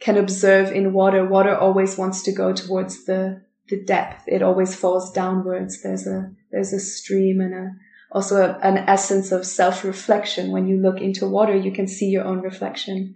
[0.01, 4.25] can observe in water, water always wants to go towards the, the depth.
[4.27, 5.83] It always falls downwards.
[5.83, 7.77] There's a, there's a stream and a,
[8.13, 10.51] also a, an essence of self-reflection.
[10.51, 13.15] When you look into water, you can see your own reflection.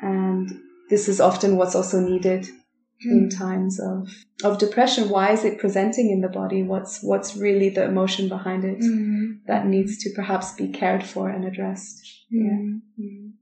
[0.00, 0.50] And
[0.90, 2.46] this is often what's also needed
[3.02, 4.08] in times of,
[4.44, 5.10] of depression.
[5.10, 6.62] Why is it presenting in the body?
[6.62, 9.44] What's, what's really the emotion behind it Mm.
[9.46, 12.02] that needs to perhaps be cared for and addressed?
[12.32, 12.80] Mm.
[12.98, 13.32] Mm.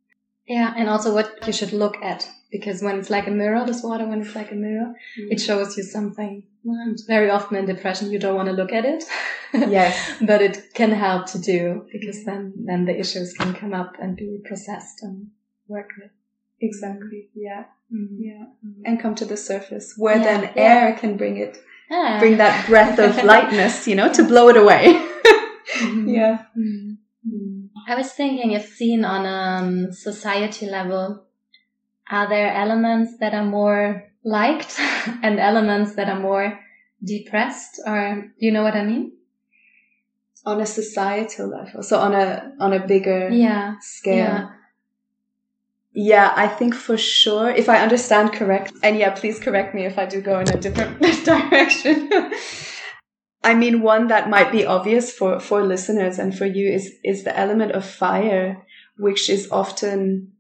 [0.53, 2.29] Yeah, and also what you should look at.
[2.51, 5.77] Because when it's like a mirror, this water, when it's like a mirror, it shows
[5.79, 6.43] you something.
[6.65, 9.03] And very often in depression, you don't want to look at it.
[9.55, 9.95] Yes.
[10.31, 14.17] but it can help to do because then, then the issues can come up and
[14.17, 15.29] be processed and
[15.69, 16.11] worked with.
[16.61, 17.31] Exactly.
[17.35, 17.65] Yeah.
[17.91, 18.09] Mm.
[18.19, 18.45] Yeah.
[18.85, 20.63] And come to the surface where Yeah, then yeah.
[20.63, 21.57] air can bring it,
[21.91, 22.19] Ah.
[22.21, 24.85] bring that breath of lightness, you know, to blow it away.
[25.79, 26.05] Mhm.
[26.19, 26.45] yeah.
[26.57, 27.62] Mm.
[27.89, 31.25] I was thinking if seen on a um, society level,
[32.11, 34.79] are there elements that are more liked
[35.23, 36.59] and elements that are more
[37.03, 39.13] depressed or do you know what I mean?
[40.45, 41.83] On a societal level.
[41.83, 43.77] So on a, on a bigger Yeah.
[43.81, 44.17] scale.
[44.17, 44.49] Yeah.
[45.95, 49.99] Yeah, I think for sure, if I understand correct, and yeah, please correct me if
[49.99, 52.11] I do go in a different direction.
[53.45, 57.25] I mean, one that might be obvious for, for listeners and for you is, is
[57.25, 58.65] the element of fire,
[58.97, 60.33] which is often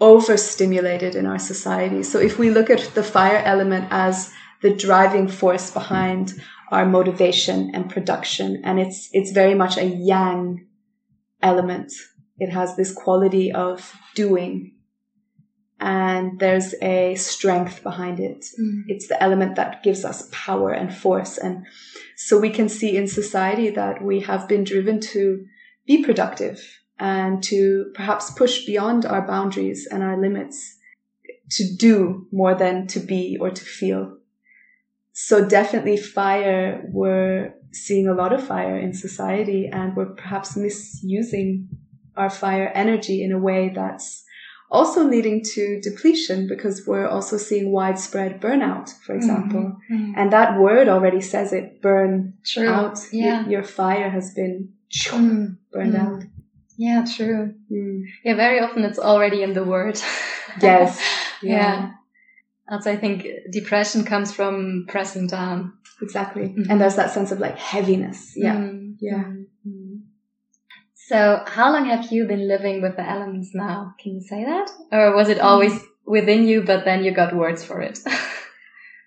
[0.00, 2.02] overstimulated in our society.
[2.02, 4.32] So if we look at the fire element as
[4.62, 6.34] the driving force behind
[6.70, 10.66] our motivation and production, and it's, it's very much a yang
[11.42, 11.92] element.
[12.38, 14.74] It has this quality of doing
[15.80, 18.46] and there's a strength behind it.
[18.58, 18.84] Mm.
[18.88, 21.36] It's the element that gives us power and force.
[21.36, 21.66] And
[22.16, 25.44] so we can see in society that we have been driven to
[25.86, 26.60] be productive
[26.98, 30.78] and to perhaps push beyond our boundaries and our limits
[31.50, 34.16] to do more than to be or to feel.
[35.12, 41.68] So definitely fire, we're seeing a lot of fire in society and we're perhaps misusing
[42.16, 44.23] our fire energy in a way that's
[44.78, 49.64] also leading to depletion because we're also seeing widespread burnout, for example.
[49.90, 50.12] Mhm.
[50.18, 52.68] And that word already says it, burn True.
[52.68, 52.96] out.
[53.12, 53.48] Your- Yeah.
[53.52, 54.56] Your, fire has been
[54.92, 55.56] Mm.
[55.72, 56.04] burned Mm.
[56.06, 56.22] out.
[56.76, 57.54] Yeah, true.
[57.70, 58.02] Mm.
[58.24, 59.96] Yeah, very often it's already in the word.
[60.62, 60.98] Yes.
[61.42, 61.56] yeah.
[61.56, 61.90] Yeah.
[62.70, 65.58] Also, I think depression comes from pressing down.
[66.02, 66.46] Exactly.
[66.56, 66.66] Mhm.
[66.70, 68.32] And there's that sense of like heaviness.
[68.36, 68.56] Yeah.
[68.56, 69.24] Mm, Yeah.
[69.24, 69.44] mm, mm.
[71.06, 73.94] So, how long have you been living with the elements now?
[74.00, 74.70] Can you say that?
[74.90, 77.98] Or was it always within you, but then you got words for it?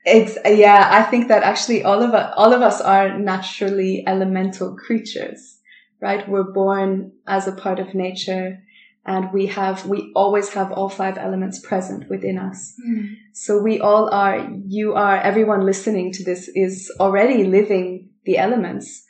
[0.10, 4.78] It's, yeah, I think that actually all of us, all of us are naturally elemental
[4.78, 5.60] creatures,
[6.00, 6.28] right?
[6.30, 8.64] We're born as a part of nature
[9.06, 12.74] and we have, we always have all five elements present within us.
[12.88, 13.16] Mm.
[13.34, 19.04] So we all are, you are, everyone listening to this is already living the elements.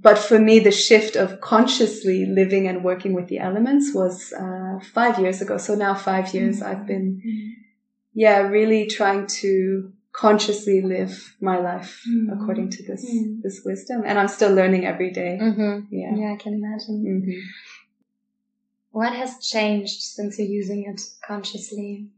[0.00, 4.78] But for me, the shift of consciously living and working with the elements was uh,
[4.92, 5.58] five years ago.
[5.58, 7.56] So now five years I've been,
[8.14, 12.32] yeah, really trying to consciously live my life Mm.
[12.32, 13.42] according to this, Mm.
[13.42, 14.02] this wisdom.
[14.06, 15.38] And I'm still learning every day.
[15.40, 15.94] Mm-hmm.
[15.94, 16.14] Yeah.
[16.16, 17.04] Yeah, I can imagine.
[17.04, 17.40] Mhm.
[18.90, 22.08] What has changed since you're using it consciously?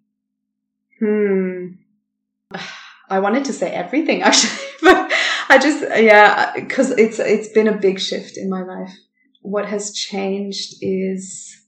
[1.01, 1.67] Hmm.
[3.11, 4.59] I wanted to say everything actually,
[5.55, 8.93] I just, yeah, cause it's, it's been a big shift in my life.
[9.41, 11.65] What has changed is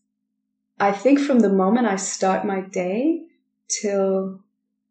[0.81, 3.27] I think from the moment I start my day
[3.69, 4.41] till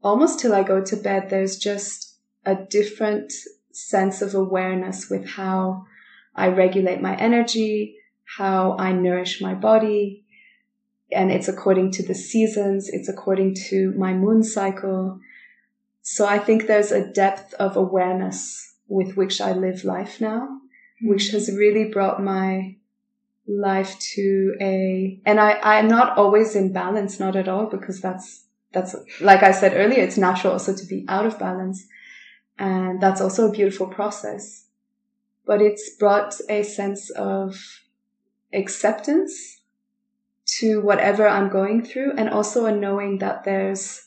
[0.02, 3.34] almost till I go to bed, there's just a different
[3.74, 5.88] sense of awareness with how
[6.34, 7.98] I regulate my energy,
[8.38, 10.24] how I nourish my body.
[11.12, 12.88] And it's according to the seasons.
[12.88, 15.20] It's according to my moon cycle.
[16.02, 20.60] So I think there's a depth of awareness with which I live life now,
[21.02, 21.10] hmm.
[21.10, 22.78] which has really brought my
[23.48, 28.46] life to a, and I, I'm not always in balance, not at all, because that's,
[28.72, 31.86] that's, like I said earlier, it's natural also to be out of balance.
[32.58, 34.66] And that's also a beautiful process.
[35.46, 37.56] But it's brought a sense of
[38.54, 39.62] acceptance
[40.46, 44.05] to whatever I'm going through and also a knowing that there's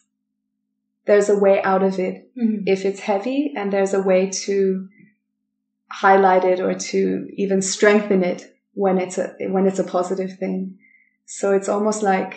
[1.09, 2.63] there's a way out of it Mhm.
[2.75, 4.55] if it's heavy and there's a way to
[5.91, 8.41] highlight it or to even strengthen it
[8.75, 10.61] when it's a when it's a positive thing
[11.25, 12.33] so it's almost like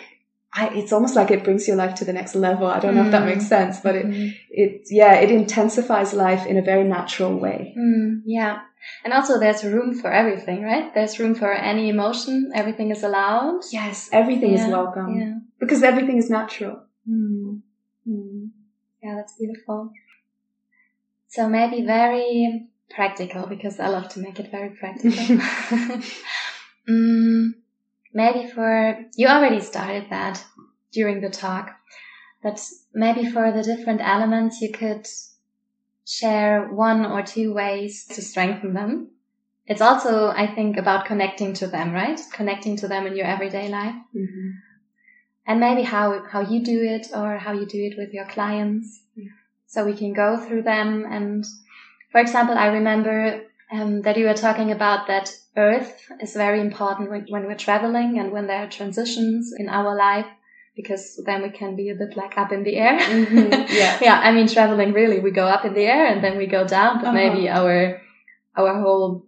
[0.54, 2.66] I, it's almost like it brings your life to the next level.
[2.66, 3.30] I don't know if that Mm.
[3.32, 4.34] makes sense, but it, Mhm.
[4.50, 7.58] it, yeah, it intensifies life in a very natural way.
[7.74, 8.54] Mm, yeah.
[9.02, 10.92] And also there's room for everything, right?
[10.94, 12.34] There's room for any emotion.
[12.54, 13.60] Everything is allowed.
[13.72, 15.34] Yes, everything Yeah, is welcome Yeah.
[15.58, 16.76] because everything is natural.
[19.02, 19.08] Mm.
[19.08, 19.10] Mm.
[19.10, 19.92] Yeah, that's beautiful.
[21.28, 25.10] So maybe very practical because I love to make it very practical.
[26.88, 27.54] mm,
[28.12, 30.44] maybe for, you already started that
[30.92, 31.74] during the talk,
[32.42, 32.60] but
[32.92, 35.06] maybe for the different elements you could
[36.06, 39.10] share one or two ways to strengthen them.
[39.66, 42.20] It's also, I think, about connecting to them, right?
[42.32, 44.61] Connecting to them in your everyday life Mhm.
[45.46, 49.00] And maybe how how you do it or how you do it with your clients.
[49.66, 51.06] So we can go through them.
[51.10, 51.44] And
[52.12, 57.10] for example i remember um, that you were talking about that earth is very important
[57.10, 60.26] when, when we're traveling and when there are transitions in our life
[60.76, 62.98] because then we can be a bit like up in the air.
[62.98, 63.50] Mhm,
[63.80, 63.98] yeah.
[64.02, 66.66] yeah i mean traveling really we go up in the air and then we go
[66.66, 67.20] down but Uh-huh.
[67.22, 68.00] maybe our
[68.56, 69.24] our whole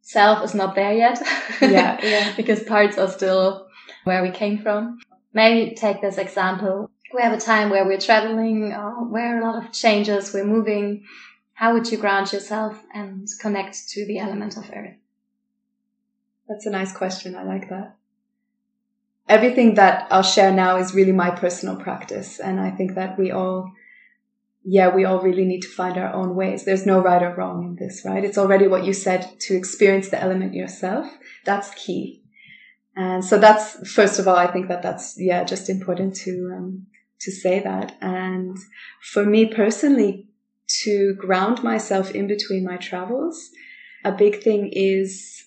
[0.00, 1.20] self is not there yet.
[1.60, 2.32] Yeah, yeah.
[2.36, 3.66] because parts are still
[4.04, 4.98] where we came from
[5.32, 6.90] maybe take this example.
[7.14, 11.04] We have a time where we're traveling, or where a lot of changes, we're moving.
[11.54, 14.96] How would you ground yourself and connect to the element of earth?
[16.48, 17.34] That's a nice question.
[17.34, 17.96] I like that.
[19.28, 22.40] Everything that I'll share now is really my personal practice.
[22.40, 23.72] And I think that we all,
[24.64, 26.64] yeah, we all really need to find our own ways.
[26.64, 28.24] There's no right or wrong in this, right?
[28.24, 31.06] It's already what you said to experience the element yourself.
[31.44, 32.17] That's key.
[32.98, 36.86] And so that's, first of all, I think that that's, yeah, just important to, um,
[37.20, 37.96] to say that.
[38.00, 38.58] And
[39.00, 40.26] for me personally,
[40.82, 43.50] to ground myself in between my travels,
[44.04, 45.44] a big thing is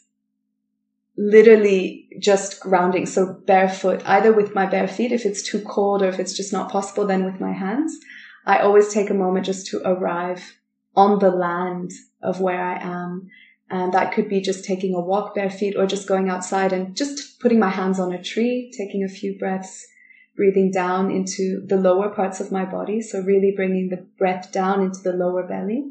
[1.17, 3.05] literally just grounding.
[3.05, 6.53] So barefoot, either with my bare feet, if it's too cold or if it's just
[6.53, 7.99] not possible, then with my hands.
[8.45, 10.57] I always take a moment just to arrive
[10.95, 11.91] on the land
[12.23, 13.29] of where I am.
[13.71, 16.95] And that could be just taking a walk bare feet or just going outside and
[16.95, 19.88] just putting my hands on a tree, taking a few breaths,
[20.36, 23.01] breathing down into the lower parts of my body.
[23.01, 25.89] So really bringing the breath down into the lower belly.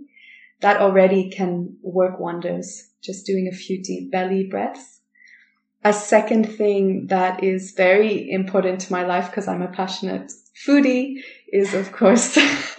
[0.61, 2.91] That already can work wonders.
[3.03, 5.01] Just doing a few deep belly breaths.
[5.83, 10.31] A second thing that is very important to my life because I'm a passionate
[10.67, 12.37] foodie is of course.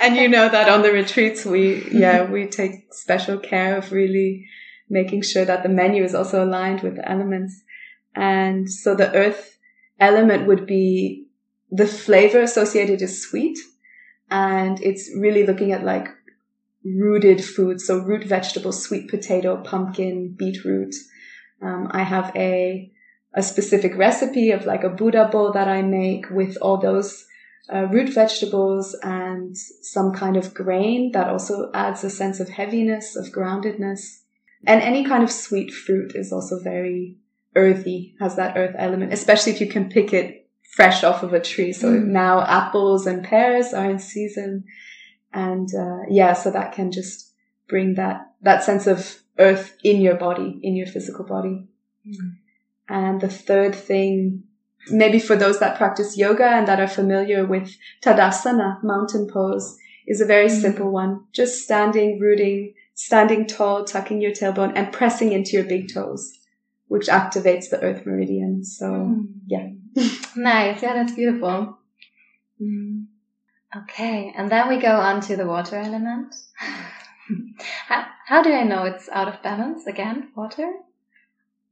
[0.00, 4.46] And you know that on the retreats we yeah we take special care of really
[4.88, 7.62] making sure that the menu is also aligned with the elements.
[8.14, 9.58] And so the earth
[10.00, 11.26] element would be
[11.70, 13.58] the flavor associated is sweet
[14.30, 16.08] and it's really looking at like
[16.84, 20.94] rooted foods so root vegetables sweet potato pumpkin beetroot.
[21.60, 22.90] Um, i have a
[23.34, 27.26] a specific recipe of like a buddha bowl that i make with all those
[27.72, 33.16] uh, root vegetables and some kind of grain that also adds a sense of heaviness,
[33.16, 34.20] of groundedness.
[34.66, 37.18] And any kind of sweet fruit is also very
[37.54, 41.40] earthy, has that earth element, especially if you can pick it fresh off of a
[41.40, 41.72] tree.
[41.72, 42.06] So Mm.
[42.06, 44.64] now apples and pears are in season.
[45.32, 47.32] And, uh, yeah, so that can just
[47.68, 51.68] bring that, that sense of earth in your body, in your physical body.
[52.06, 52.32] Mm.
[52.88, 54.44] And the third thing
[54.90, 60.20] maybe for those that practice yoga and that are familiar with Tadasana, mountain pose, is
[60.20, 60.60] a very Mm.
[60.60, 61.24] simple one.
[61.32, 66.32] Just standing, rooting, standing tall, tucking your tailbone and pressing into your big toes,
[66.86, 68.64] which activates the earth meridian.
[68.64, 69.26] So Mm.
[69.46, 69.68] yeah.
[70.36, 70.82] nice.
[70.82, 71.78] Yeah, that's beautiful.
[72.60, 73.06] Mm.
[73.76, 76.34] Okay, and then we go on to the water element.
[77.88, 79.86] how, how do I know it's out of balance?
[79.86, 80.72] Again, water?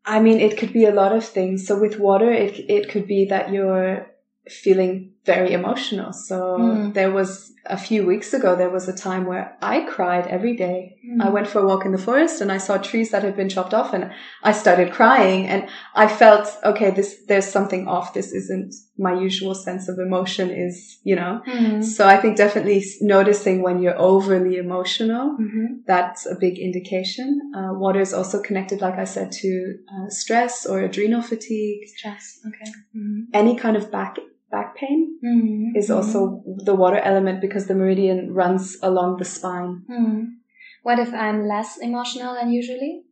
[0.07, 1.67] I mean, it could be a lot of things.
[1.67, 4.07] So with water, it, it could be that you're
[4.49, 6.13] feeling very emotional.
[6.13, 6.95] So Mm.
[6.95, 10.79] there was a few weeks ago, there was a time where I cried every day.
[11.05, 11.21] Mm.
[11.27, 13.49] I went for a walk in the forest and I saw trees that had been
[13.49, 14.05] chopped off and
[14.45, 15.61] I started crying and
[15.95, 18.15] I felt, okay, this, there's something off.
[18.15, 18.73] This isn't
[19.07, 20.77] my usual sense of emotion is,
[21.11, 21.83] you know, Mm.
[21.83, 25.67] so I think definitely noticing when you're overly emotional, Mhm.
[25.93, 27.29] that's a big indication.
[27.57, 29.51] Uh, water is also connected, like I said, to
[29.93, 31.81] uh, stress or adrenal fatigue.
[31.97, 32.25] Stress.
[32.49, 32.71] Okay.
[32.97, 33.19] Mhm.
[33.41, 34.15] Any kind of back
[34.51, 35.77] back pain Mhm.
[35.77, 39.83] is also the water element because the meridian runs along the spine.
[39.89, 40.37] Mhm.
[40.83, 43.03] What if I'm less emotional than usually?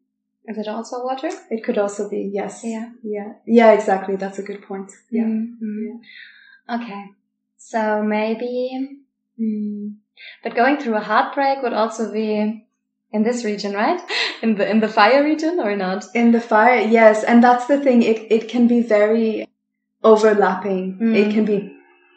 [0.47, 1.31] Is it also water?
[1.51, 2.91] It could also be yes, Yeah.
[3.03, 3.73] yeah, yeah.
[3.73, 4.17] Exactly.
[4.17, 4.91] That's a good point.
[5.11, 5.25] Yeah.
[5.25, 6.01] Mhm.
[6.69, 7.05] Okay.
[7.57, 8.99] So maybe,
[9.41, 9.95] mm,
[10.43, 12.67] but going through a heartbreak would also be
[13.11, 14.01] in this region, right?
[14.43, 16.05] In the in the fire region or not?
[16.15, 18.03] In the fire, yes, and that's the thing.
[18.03, 19.47] It it can be very
[20.05, 20.99] overlapping.
[21.01, 21.15] Mm.
[21.17, 21.71] It can be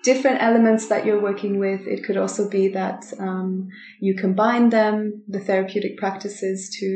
[0.03, 1.81] different elements that you're working with.
[1.87, 3.67] It could also be that um,
[3.99, 6.87] you combine them, the therapeutic practices, to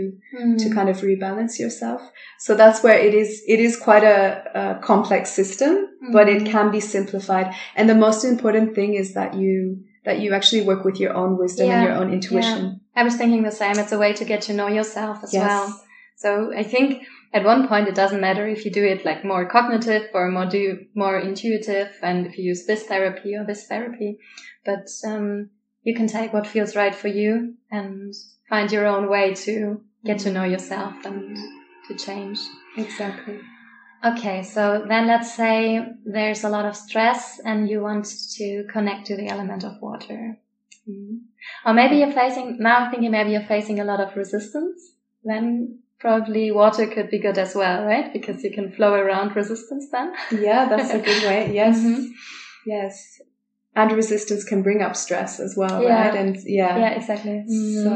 [0.61, 0.73] to Mm.
[0.77, 2.01] kind of rebalance yourself.
[2.39, 3.29] So that's where it is.
[3.47, 4.21] It is quite a,
[4.61, 5.73] a complex system,
[6.13, 6.51] but it Mhm.
[6.51, 7.47] can be simplified.
[7.75, 9.55] And the most important thing is that you
[10.07, 12.61] that you actually work with your own wisdom and your own intuition.
[12.95, 13.75] I was thinking the same.
[13.83, 15.43] It's a way to get to know yourself as Yes.
[15.45, 15.65] well.
[16.23, 16.29] So
[16.61, 16.87] I think
[17.33, 20.45] at one point it doesn't matter if you do it like more cognitive or more
[20.45, 24.19] do more intuitive and if you use this therapy or this therapy,
[24.65, 25.49] but um,
[25.83, 28.13] you can take what feels right for you and
[28.49, 31.37] find your own way to get to know yourself and
[31.87, 32.39] to change.
[32.77, 33.39] Exactly.
[34.03, 39.05] Okay, so then let's say there's a lot of stress and you want to connect
[39.07, 40.37] to the element of water.
[41.65, 44.81] Or maybe you're facing, now I'm thinking maybe you're facing a lot of resistance.
[45.23, 48.11] Then probably water could be good as well, right?
[48.11, 50.13] Because you can flow around resistance then.
[50.31, 51.53] Yeah, that's a good way.
[51.61, 51.77] Yes.
[51.79, 52.09] Mhm.
[52.65, 53.21] Yes.
[53.75, 56.07] And resistance can bring up stress as well, Yeah.
[56.07, 56.15] right?
[56.15, 56.77] And yeah.
[56.77, 57.45] Yeah, exactly.
[57.49, 57.83] Mm.
[57.83, 57.91] So,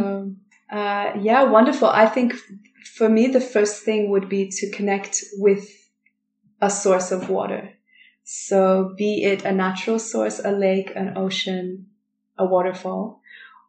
[0.78, 1.90] uh, yeah, wonderful.
[1.90, 2.34] I think
[2.98, 5.68] for me, the first thing would be to connect with
[6.62, 7.72] a source of water.
[8.24, 11.88] So be it a natural source, a lake, an ocean,
[12.38, 13.22] a waterfall,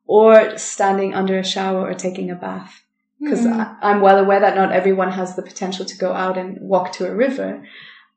[0.07, 2.86] or standing under a shower or taking a bath
[3.21, 3.77] because Mm.
[3.83, 7.07] I'm well aware that not everyone has the potential to go out and walk to
[7.07, 7.67] a river,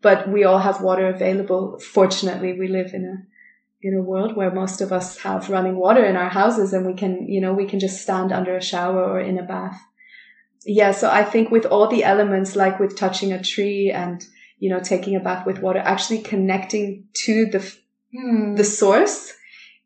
[0.02, 1.80] but we all have water available.
[1.80, 3.16] Fortunately, we live in a
[3.82, 6.94] in a world where most of us have running water in our houses and we
[6.94, 9.80] can, you know, we can just stand under a shower or in a bath.
[10.66, 14.22] Yeah, so I think with all the elements, like with touching a tree and,
[14.58, 17.62] you know, taking a bath with water, actually connecting to the
[18.12, 18.56] Hmm.
[18.56, 19.34] the source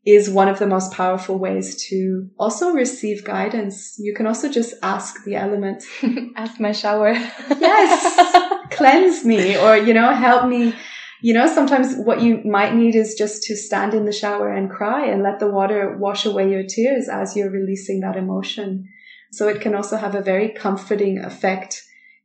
[0.06, 3.96] is one of the most powerful ways to also receive guidance.
[3.98, 5.84] You can also just ask the element,
[6.36, 7.14] Ask my shower.
[7.14, 8.52] Yes.
[8.72, 10.74] cleanse me or, you know, help me.
[11.22, 14.70] You know, sometimes what you might need is just to stand in the shower and
[14.70, 18.90] cry and let the water wash away your tears as you're releasing that emotion.
[19.32, 21.82] So it can also have a very comforting effect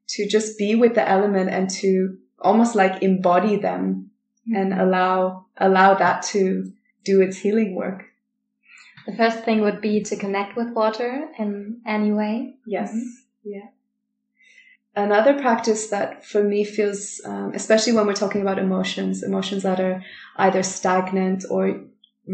[0.09, 4.11] to just be with the element and to almost like embody them
[4.53, 4.81] and mm-hmm.
[4.81, 6.73] allow, allow that to
[7.11, 8.01] do its healing work.
[9.09, 11.11] The first thing would be to connect with water
[11.43, 12.33] in any way.
[12.77, 12.91] Yes.
[12.95, 13.07] Mhm.
[13.55, 13.69] Yeah.
[15.07, 19.81] Another practice that for me feels, um, especially when we're talking about emotions, emotions that
[19.81, 20.03] are
[20.47, 21.63] either stagnant or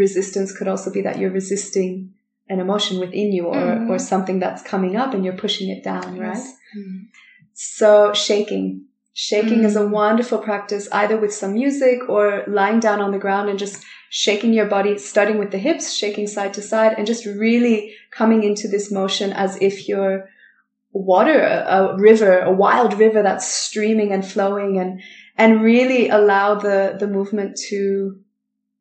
[0.04, 2.14] resistance could also be that you're resisting
[2.48, 3.90] an emotion within you or, Mhm.
[3.90, 6.36] or something that's coming up and you're pushing it down, right?
[6.36, 6.56] Yes.
[6.76, 6.98] Mm.
[7.52, 8.66] So shaking.
[9.12, 9.90] Shaking is a Mm.
[10.02, 12.24] wonderful practice either with some music or
[12.60, 13.76] lying down on the ground and just
[14.16, 18.44] shaking your body, starting with the hips, shaking side to side and just really coming
[18.44, 20.28] into this motion as if you're
[20.92, 25.00] water, a, river, a wild river that's streaming and flowing and,
[25.36, 28.20] and really allow the, the movement to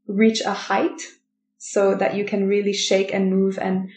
[0.05, 1.01] reach a height
[1.57, 3.89] so that you can really shake and move and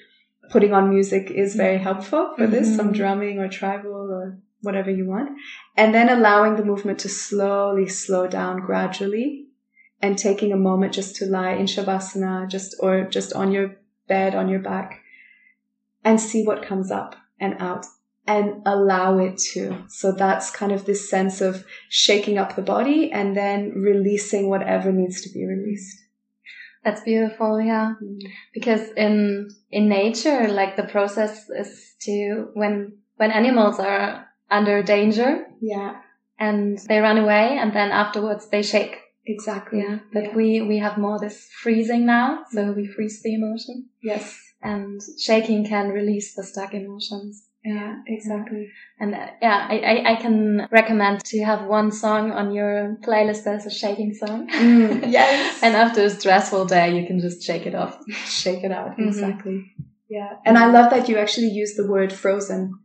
[0.48, 2.96] putting on music is very helpful for this, some Mhm.
[2.96, 5.36] drumming or tribal or whatever you want.
[5.76, 9.45] And then allowing the movement to slowly slow down gradually
[10.00, 13.76] and taking a moment just to lie in Shavasana, just, or just on your
[14.08, 15.02] bed, on your back
[16.04, 17.84] and see what comes up and out
[18.26, 19.84] and allow it to.
[19.88, 24.92] So that's kind of this sense of shaking up the body and then releasing whatever
[24.92, 26.02] needs to be released.
[26.84, 27.94] That's beautiful, yeah.
[28.02, 28.28] Mm-hmm.
[28.54, 35.46] Because in in nature, like the process is to when when animals are under danger
[35.60, 35.96] Yeah,
[36.38, 38.98] and they run away and then afterwards they shake.
[39.26, 39.80] Exactly.
[39.80, 39.98] Yeah.
[40.12, 40.34] But Yeah.
[40.34, 43.86] we we have more this freezing now, so we freeze the emotion.
[44.02, 47.44] Yes, And shaking can release the stuck emotions.
[47.64, 48.70] Yeah, exactly.
[49.00, 53.42] And uh, yeah, I, I, I can recommend to have one song on your playlist
[53.44, 54.48] that's a shaking song.
[54.48, 55.62] Mm, yes.
[55.64, 57.98] and after a stressful day, you can just shake it off.
[58.42, 58.96] Shake it out.
[58.96, 59.08] Mhm.
[59.08, 59.72] Exactly.
[60.08, 60.30] Yeah.
[60.44, 62.78] And I love that you actually use the word frozen.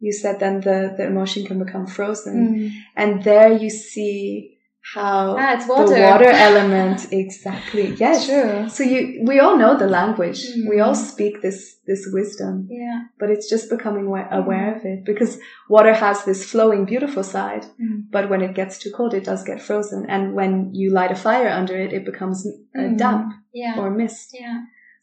[0.00, 2.72] You said then the, the emotion can become frozen.
[2.96, 4.55] And there you see
[5.00, 5.94] how Ah, it's water.
[5.94, 6.30] the water.
[6.48, 7.86] element exactly.
[8.04, 8.18] Yes.
[8.28, 8.68] True.
[8.76, 10.40] So you we all know the language.
[10.70, 10.84] We Mm.
[10.86, 11.58] all speak this
[11.90, 12.54] this wisdom.
[12.82, 12.98] Yeah.
[13.20, 15.32] But it's just becoming wa- aware of it because
[15.76, 17.98] water has this flowing beautiful side, Mm.
[18.14, 21.20] but when it gets too cold it does get frozen and when you light a
[21.28, 22.96] fire under it it becomes uh, Mm.
[23.02, 23.26] damp
[23.62, 23.74] Yeah.
[23.80, 24.26] or mist.
[24.40, 24.58] yeah.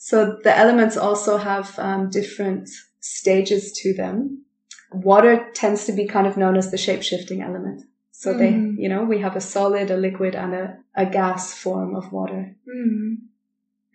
[0.10, 0.16] So
[0.46, 2.64] the elements also have um, different
[3.00, 4.16] stages to them.
[5.12, 7.80] Water tends to be kind of known as the shape shifting element.
[8.24, 8.76] So they, Mm.
[8.84, 10.66] you know, we have a solid, a liquid, and a,
[10.96, 12.42] a gas form of water.
[12.68, 13.18] Mm.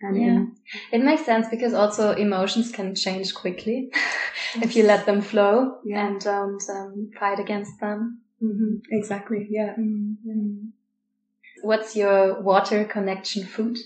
[0.01, 0.27] And Yeah.
[0.27, 0.55] in-
[0.95, 3.77] It makes sense because also emotions can change quickly
[4.65, 5.53] if you let them flow
[5.83, 6.01] Yeah.
[6.07, 7.99] and don't um, fight against them.
[8.41, 8.81] Mhm.
[8.99, 9.73] exactly, yeah.
[9.77, 10.71] Mm.
[11.69, 13.77] What's your water connection food?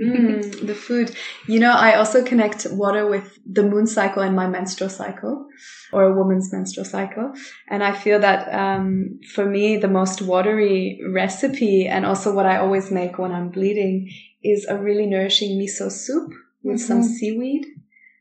[0.00, 1.14] Mm, the food.
[1.46, 5.46] You know, I also connect water with the moon cycle and my menstrual cycle,
[5.92, 7.32] or a woman's menstrual cycle.
[7.68, 12.56] And I feel that um, for me, the most watery recipe, and also what I
[12.56, 14.10] always make when I'm bleeding,
[14.42, 16.32] is a really nourishing miso soup
[16.62, 17.04] with some Mhm.
[17.04, 17.66] seaweed.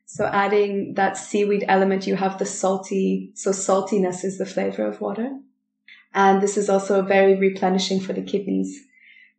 [0.05, 4.99] So adding that seaweed element, you have the salty, so saltiness is the flavor of
[5.01, 5.29] water.
[6.13, 8.85] And this is also very replenishing for the kidneys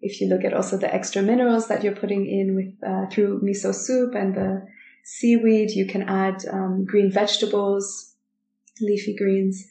[0.01, 3.41] if you look at also the extra minerals that you're putting in with uh, through
[3.43, 4.67] miso soup and the
[5.05, 8.15] seaweed, you can add um, green vegetables,
[8.81, 9.67] leafy greens,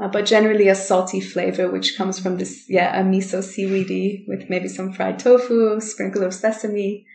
[0.00, 4.48] uh, but generally a salty flavor which comes from this yeah a miso seaweedy with
[4.50, 7.06] maybe some fried tofu, sprinkle of sesame.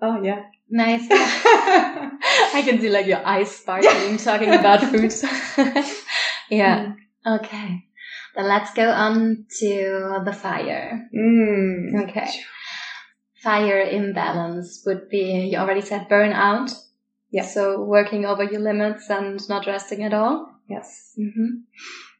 [0.00, 0.44] Oh yeah.
[0.68, 1.06] Nice.
[1.10, 5.12] I can see like your eyes sparkling talking about food.
[6.50, 6.94] yeah.
[7.24, 7.85] Okay.
[8.36, 11.08] Then let's go on to the fire.
[11.14, 12.08] Mm.
[12.08, 12.28] Okay.
[13.42, 16.72] Fire imbalance would be, you already said burnout.
[17.30, 17.46] Yeah.
[17.46, 20.50] So working over your limits and not resting at all.
[20.68, 21.12] Yes.
[21.16, 21.60] hmm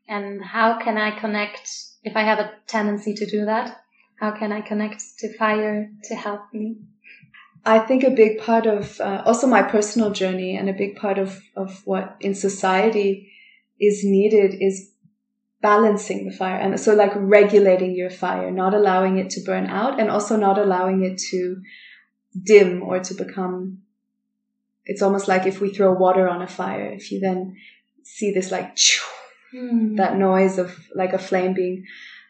[0.09, 1.69] And how can I connect,
[2.03, 3.81] if I have a tendency to do that,
[4.19, 6.77] how can I connect to fire to help me?
[7.67, 11.19] I think a big part of uh, also my personal journey and a big part
[11.19, 13.33] of, of what in society
[13.81, 14.93] is needed is
[15.63, 16.57] balancing the fire.
[16.57, 20.59] And so like regulating your fire, not allowing it to burn out and also not
[20.59, 21.61] allowing it to
[22.41, 23.79] dim or to become,
[24.85, 27.57] it's almost like if we throw water on a fire, if you then
[28.05, 28.77] see this like
[29.97, 31.85] that noise of like a flame being,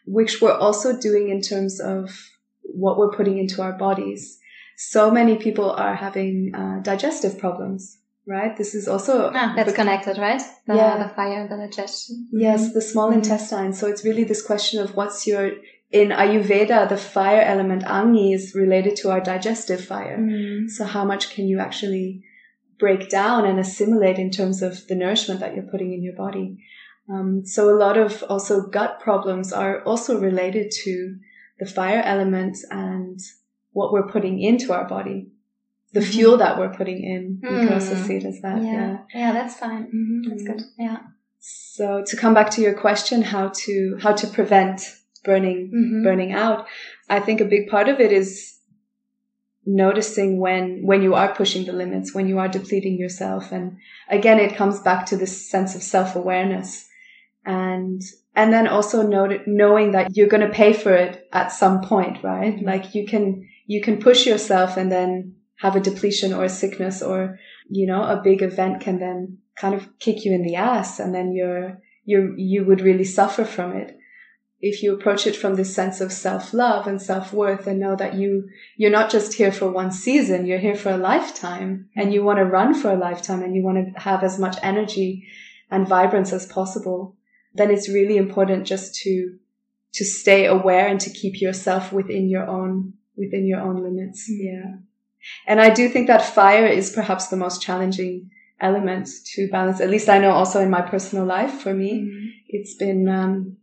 [0.05, 2.29] which we're also doing in terms of
[2.63, 4.39] what we're putting into our bodies.
[4.77, 7.97] So many people are having uh, digestive problems,
[8.27, 8.55] right?
[8.57, 10.41] This is also Ah, that's bec- connected, right?
[10.67, 11.03] The, Yeah.
[11.03, 12.27] the fire and the digestion.
[12.31, 13.15] yes, the small Mhm.
[13.15, 13.73] intestine.
[13.73, 15.51] So it's really this question of what's your
[15.89, 20.17] in Ayurveda, the fire element Agni is related to our digestive fire.
[20.19, 20.69] Mm.
[20.69, 22.23] So how much can you actually
[22.77, 26.57] break down and assimilate in terms of the nourishment that you're putting in your body?
[27.09, 31.15] Um, so a lot of also gut problems are also related to
[31.59, 33.17] the fire element and
[33.71, 35.31] what we're putting into our body.
[35.93, 36.11] The Mhm.
[36.13, 37.39] fuel that we're putting in.
[37.41, 38.05] You can also Mm.
[38.05, 38.61] see it as that.
[38.61, 38.73] yeah.
[38.73, 38.97] yeah.
[39.13, 39.31] yeah.
[39.33, 39.83] that's fine.
[39.91, 40.47] hmm That's Mm.
[40.47, 40.61] good.
[40.77, 40.97] Yeah.
[41.39, 44.81] So to come back to your question, how to, how to prevent
[45.23, 46.03] burning Mhm.
[46.03, 46.65] burning out.
[47.09, 48.53] I think a big part of it is
[49.65, 53.51] noticing when, when you are pushing the limits, when you are depleting yourself.
[53.51, 53.77] And
[54.09, 56.87] again, it comes back to this sense of self-awareness
[57.45, 58.01] and,
[58.35, 62.23] and then also know, knowing that you're going to pay for it at some point,
[62.23, 62.55] right?
[62.57, 62.63] Mhm.
[62.65, 67.01] Like you can, you can push yourself and then have a depletion or a sickness
[67.01, 67.39] or,
[67.69, 71.13] you know, a big event can then kind of kick you in the ass and
[71.13, 73.97] then you're, you you would really suffer from it.
[74.59, 78.49] If you approach it from this sense of self-love and self-worth and know that you
[78.75, 82.39] you're not just here for one season you're here for a lifetime and you want
[82.39, 85.27] to run for a lifetime and you want to have as much energy
[85.69, 87.15] and vibrance as possible
[87.53, 89.37] then it's really important just to
[89.93, 94.29] to stay aware and to keep yourself within your own within your own limits.
[94.29, 94.47] Mm-hmm.
[94.47, 94.86] Yeah
[95.45, 99.89] and i do think that fire is perhaps the most challenging element to balance at
[99.89, 102.29] least i know also in my personal life for me Mhm.
[102.47, 103.57] it's been um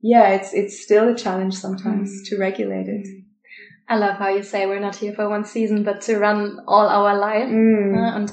[0.00, 2.24] yeah it's it's still a challenge sometimes Mm.
[2.28, 3.06] to regulate it
[3.90, 6.86] I love how you say we're not here for one season, but to run all
[6.88, 7.48] our life.
[7.48, 7.96] Mm.
[7.96, 8.32] Uh, and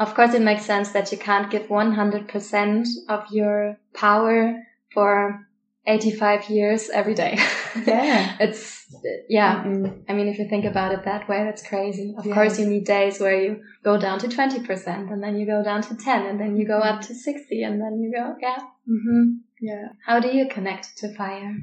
[0.00, 4.60] of course, it makes sense that you can't give 100% of your power
[4.92, 5.46] for
[5.88, 7.38] 85 years every day.
[7.86, 8.36] Yeah.
[8.40, 8.86] it's,
[9.28, 9.62] yeah.
[9.62, 10.02] Mm-mm.
[10.08, 12.14] I mean, if you think about it that way, that's crazy.
[12.18, 15.62] Of course, you need days where you go down to 20% and then you go
[15.62, 18.58] down to 10 and then you go up to 60 and then you go, yeah.
[18.88, 19.24] Mm-hmm.
[19.60, 19.88] Yeah.
[20.04, 21.56] How do you connect to fire?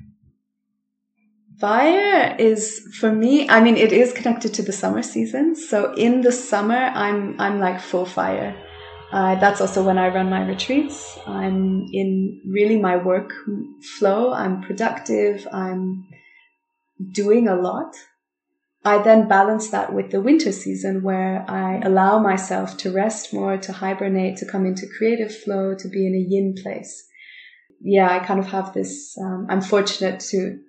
[1.60, 5.56] Fire is for me, I mean, it is connected to the summer season.
[5.56, 8.56] So in the summer, I'm, I'm like full fire.
[9.12, 11.18] Uh, that's also when I run my retreats.
[11.26, 13.32] I'm in really my work
[13.98, 14.34] flow.
[14.34, 15.48] I'm productive.
[15.52, 16.08] I'm
[17.12, 17.96] doing a lot.
[18.84, 23.58] I then balance that with the winter season where I allow myself to rest more,
[23.58, 27.04] to hibernate, to come into creative flow, to be in a yin place.
[27.82, 30.60] Yeah, I kind of have this, um, I'm fortunate to,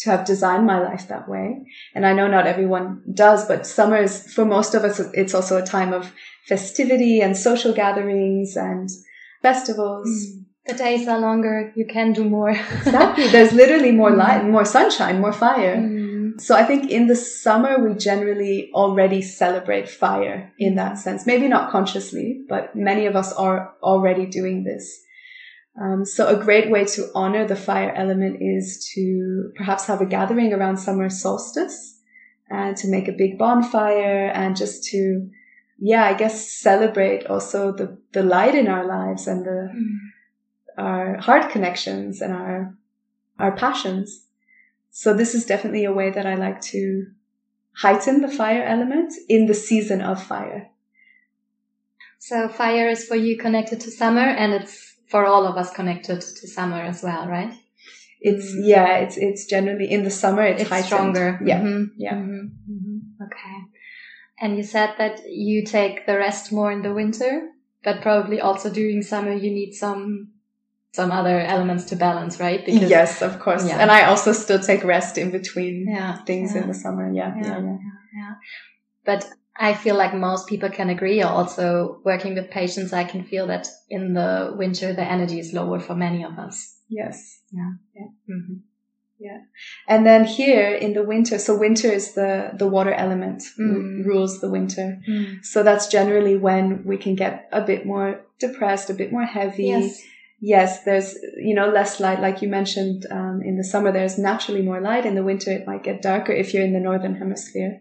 [0.00, 1.66] to have designed my life that way.
[1.94, 5.56] And I know not everyone does, but summer is, for most of us, it's also
[5.56, 6.12] a time of
[6.46, 8.88] festivity and social gatherings and
[9.42, 10.08] festivals.
[10.66, 11.72] The days are longer.
[11.74, 12.50] You can do more.
[12.82, 13.26] Exactly.
[13.28, 15.76] There's literally more light, more sunshine, more fire.
[15.76, 16.40] Mm.
[16.40, 21.26] So I think in the summer, we generally already celebrate fire in that sense.
[21.26, 25.02] Maybe not consciously, but many of us are already doing this.
[25.80, 30.06] Um, so a great way to honor the fire element is to perhaps have a
[30.06, 31.98] gathering around summer solstice
[32.50, 35.30] and to make a big bonfire and just to,
[35.84, 39.98] yeah, I guess celebrate also the, the light in our lives and the, Mm.
[40.78, 42.74] our heart connections and our,
[43.38, 44.26] our passions.
[44.92, 47.06] So this is definitely a way that I like to
[47.82, 50.70] heighten the fire element in the season of fire.
[52.20, 56.20] So fire is for you connected to summer and it's for all of us connected
[56.20, 57.52] to summer as well, right?
[58.20, 58.60] It's, Mm.
[58.74, 61.40] yeah, it's, it's generally in the summer, it's, It's stronger.
[61.44, 61.60] Yeah.
[61.60, 61.90] Mhm.
[61.96, 62.14] Yeah.
[62.14, 62.50] Mhm.
[62.70, 63.00] Mhm.
[63.26, 63.56] Okay.
[64.42, 67.48] And you said that you take the rest more in the winter,
[67.84, 70.32] but probably also during summer you need some
[70.92, 72.62] some other elements to balance, right?
[72.68, 73.66] yes, of course.
[73.66, 73.78] Yeah.
[73.78, 76.22] And I also still take rest in between Yeah.
[76.24, 76.62] things yeah.
[76.62, 77.10] in the summer.
[77.10, 77.34] Yeah.
[77.36, 77.42] Yeah.
[77.42, 77.60] Yeah.
[77.60, 77.76] yeah.
[78.14, 78.34] Yeah.
[79.06, 79.24] But
[79.56, 81.22] I feel like most people can agree.
[81.22, 85.78] Also, working with patients, I can feel that in the winter the energy is lower
[85.78, 86.78] for many of us.
[86.88, 87.40] Yes.
[87.54, 88.71] Mm-hmm.
[89.30, 89.92] Mm-hmm.
[89.92, 94.04] And then here in the winter, so winter is the, the water element Mm.
[94.04, 94.98] rules the winter.
[95.42, 99.64] So that's generally when we can get a bit more depressed, a bit more heavy.
[99.64, 100.02] Yes.
[100.44, 102.20] Yes, there's, you know, less light.
[102.20, 105.06] Like you mentioned, um, in the summer, there's naturally more light.
[105.06, 107.80] In the winter, it might get darker if you're in the northern hemisphere.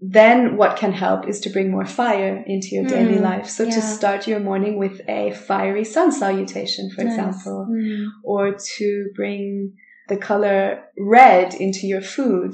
[0.00, 3.48] Then what can help is to bring more fire into your daily Mm, life.
[3.48, 7.12] So to start your morning with a fiery sun salutation, for Nice.
[7.12, 8.06] example, Mm.
[8.24, 9.74] or to bring
[10.12, 10.60] the color
[10.98, 12.52] red into your food,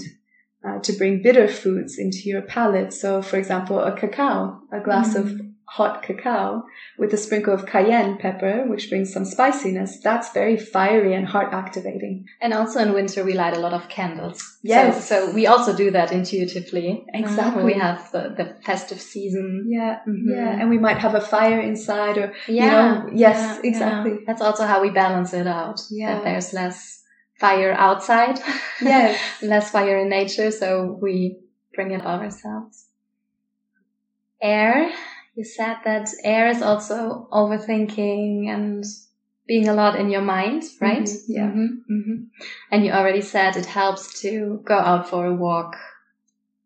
[0.66, 2.92] uh, to bring bitter foods into your palate.
[2.92, 5.44] So, for example, a cacao, a glass of Mm.
[5.78, 6.62] hot cacao
[7.00, 9.90] with a sprinkle of cayenne pepper, which brings some spiciness.
[10.08, 12.24] That's very fiery and heart activating.
[12.40, 14.38] And also in winter, we light a lot of candles.
[14.62, 15.06] Yes.
[15.08, 17.04] So, so we also do that intuitively.
[17.12, 17.64] Exactly.
[17.64, 19.66] We have the, the festive season.
[19.68, 19.98] Yeah.
[20.08, 20.24] Mhm.
[20.36, 20.58] Yeah.
[20.60, 22.70] And we might have a fire inside or, Yeah.
[22.70, 24.12] know, yes, yeah, exactly.
[24.12, 24.24] yeah.
[24.26, 25.78] That's also how we balance it out.
[25.90, 26.14] Yeah.
[26.14, 26.97] That there's less
[27.38, 28.38] fire outside.
[28.80, 29.18] yes.
[29.42, 30.50] less fire in nature.
[30.50, 31.38] So we
[31.74, 32.86] bring it ourselves.
[34.40, 34.90] Air.
[35.34, 38.84] You said that air is also overthinking and
[39.46, 41.02] being a lot in your mind, right?
[41.02, 41.46] Mhm, yeah.
[41.46, 42.26] Mhm, mhm.
[42.70, 45.76] And you already said it helps to go out for a walk.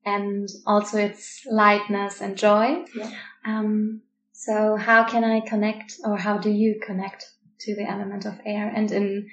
[0.05, 2.85] And also it's lightness and joy.
[2.95, 3.11] Yeah.
[3.45, 4.03] Um,
[4.33, 8.69] so how can I connect or how do you connect to the element of air?
[8.75, 9.29] And in,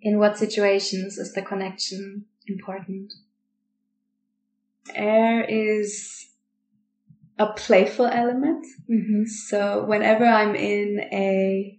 [0.00, 3.12] in what situations is the connection important?
[4.94, 6.28] Air is
[7.38, 8.66] a playful element.
[8.90, 9.24] Mm-hmm.
[9.24, 11.74] So whenever I'm in a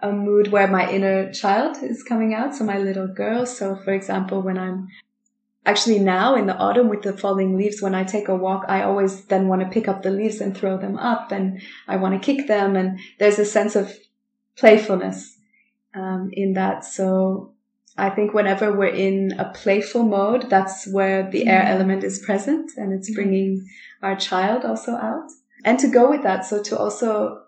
[0.00, 3.44] a mood where my inner child is coming out, so my little girl.
[3.46, 4.86] So for example, when I'm
[5.66, 8.82] actually now in the autumn with the falling leaves, when I take a walk, I
[8.82, 12.14] always then want to pick up the leaves and throw them up and I want
[12.14, 12.76] to kick them.
[12.76, 13.92] And there's a sense of
[14.56, 15.37] playfulness
[15.94, 16.84] um, in that.
[16.84, 17.52] So
[17.96, 21.70] I think whenever we're in a playful mode, that's where the air Mhm.
[21.74, 23.14] element is present and it's Mhm.
[23.14, 23.66] bringing
[24.02, 25.28] our child also out.
[25.64, 27.42] And to go with that, so to also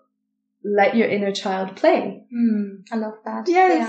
[0.63, 2.23] let your inner child play.
[2.33, 3.47] Mm, I love that.
[3.47, 3.87] Yes.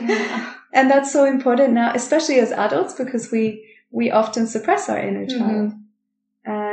[0.00, 0.54] Yeah, yeah.
[0.74, 5.26] And that's so important now, especially as adults, because we, we often suppress our inner
[5.26, 5.38] Mhm.
[5.38, 5.72] child.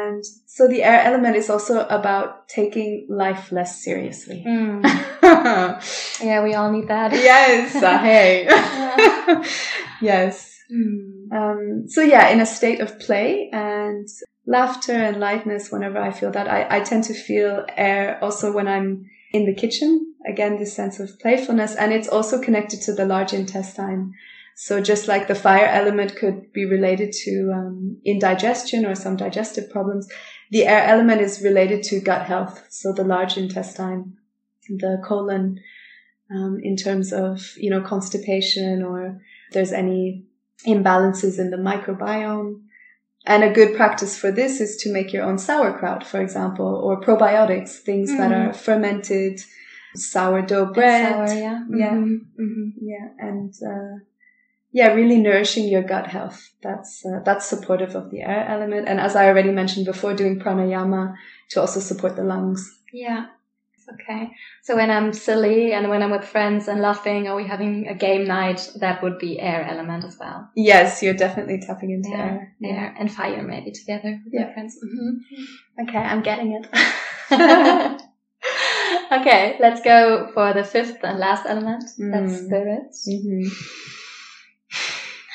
[0.09, 4.43] And so the air element is also about taking life less seriously.
[4.45, 4.83] Mm.
[6.21, 7.13] Yeah, we all need that.
[7.13, 8.45] yes, uh, hey.
[10.01, 10.59] yes.
[10.71, 11.31] Mm.
[11.31, 14.07] Um, so yeah, in a state of play and
[14.45, 18.67] laughter and lightness, whenever I feel that, I, I tend to feel air also when
[18.67, 20.15] I'm in the kitchen.
[20.27, 21.75] Again, this sense of playfulness.
[21.75, 24.13] And it's also connected to the large intestine.
[24.61, 29.69] So just like the fire element could be related to um, indigestion or some digestive
[29.69, 30.05] problems,
[30.51, 32.65] the air element is related to gut health.
[32.69, 34.17] So the large intestine,
[34.67, 35.61] the colon,
[36.29, 39.21] um, in terms of, you know, constipation or
[39.53, 40.25] there's any
[40.67, 42.61] imbalances in the microbiome.
[43.25, 46.99] And a good practice for this is to make your own sauerkraut, for example, or
[46.99, 48.17] probiotics, things mm.
[48.17, 49.39] that are fermented,
[49.95, 51.29] sourdough bread.
[51.29, 51.63] Sour, yeah.
[51.73, 51.91] Yeah.
[51.91, 52.41] Mm-hmm.
[52.43, 52.69] Mm-hmm.
[52.81, 53.07] Yeah.
[53.19, 54.03] And, uh,
[54.71, 56.51] yeah, really nourishing your gut health.
[56.61, 58.87] That's, uh, that's supportive of the air element.
[58.87, 61.15] And as I already mentioned before, doing pranayama
[61.49, 62.79] to also support the lungs.
[62.93, 63.27] Yeah.
[63.93, 64.31] Okay.
[64.61, 67.95] So when I'm silly and when I'm with friends and laughing or we having a
[67.95, 70.49] game night, that would be air element as well.
[70.55, 72.55] Yes, you're definitely tapping into yeah, air.
[72.63, 74.41] Air and fire maybe together with yeah.
[74.41, 74.77] your friends.
[74.83, 75.83] Mm-hmm.
[75.89, 76.67] Okay, I'm getting it.
[79.11, 81.83] okay, let's go for the fifth and last element.
[81.99, 82.11] Mm.
[82.11, 82.95] That's spirit.
[83.07, 83.47] Mm-hmm.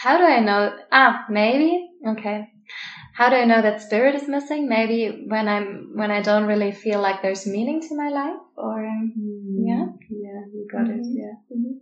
[0.04, 0.76] How do I know?
[0.92, 1.90] Ah, maybe.
[2.06, 2.48] Okay
[3.14, 4.68] how do I know that spirit is missing?
[4.68, 8.82] Maybe when I'm when I don't really feel like there's meaning to my life, or
[8.82, 11.00] mm, yeah, yeah, you got mm-hmm.
[11.00, 11.06] it.
[11.06, 11.56] Yeah.
[11.56, 11.78] Mm-hmm.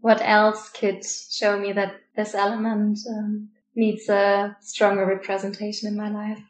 [0.00, 6.08] What else could show me that this element um, needs a stronger representation in my
[6.08, 6.42] life?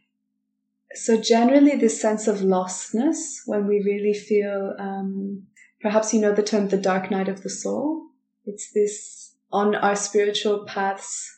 [0.95, 5.43] So generally, this sense of lostness when we really feel, um,
[5.81, 8.07] perhaps you know the term the dark night of the soul.
[8.47, 11.35] It's this on our spiritual paths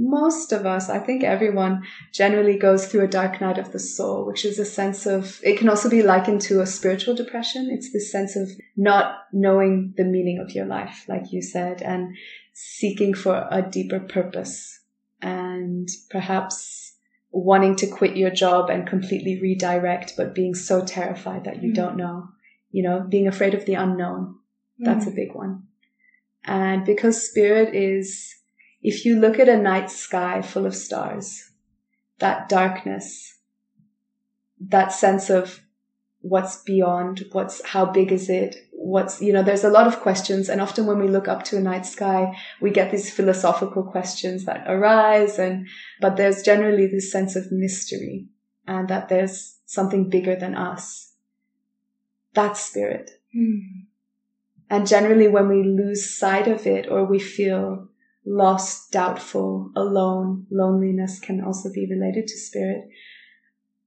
[0.00, 4.24] most of us, I think everyone generally goes through a dark night of the soul,
[4.24, 7.68] which is a sense of, it can also be likened to a spiritual depression.
[7.70, 12.16] It's this sense of not knowing the meaning of your life, like you said, and
[12.54, 14.80] seeking for a deeper purpose
[15.20, 16.94] and perhaps
[17.30, 21.74] wanting to quit your job and completely redirect, but being so terrified that you mm.
[21.74, 22.28] don't know,
[22.70, 24.36] you know, being afraid of the unknown.
[24.78, 25.12] That's mm.
[25.12, 25.64] a big one.
[26.44, 28.34] And because spirit is
[28.82, 31.50] if you look at a night sky full of stars,
[32.18, 33.38] that darkness,
[34.60, 35.60] that sense of
[36.22, 38.56] what's beyond, what's, how big is it?
[38.72, 40.48] What's, you know, there's a lot of questions.
[40.48, 44.44] And often when we look up to a night sky, we get these philosophical questions
[44.44, 45.38] that arise.
[45.38, 45.66] And,
[46.00, 48.26] but there's generally this sense of mystery
[48.66, 51.12] and that there's something bigger than us.
[52.34, 53.10] That's spirit.
[53.36, 53.86] Mm.
[54.70, 57.88] And generally when we lose sight of it or we feel
[58.24, 62.88] lost, doubtful, alone, loneliness can also be related to spirit.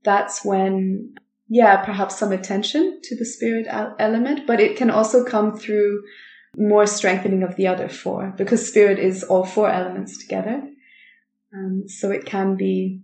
[0.04, 1.16] That's when,
[1.48, 3.68] yeah, perhaps some attention to the spirit
[3.98, 6.04] element, but it can also come through
[6.58, 10.62] more strengthening of the other four because spirit is all four elements together.
[11.54, 13.02] Um, so it can be,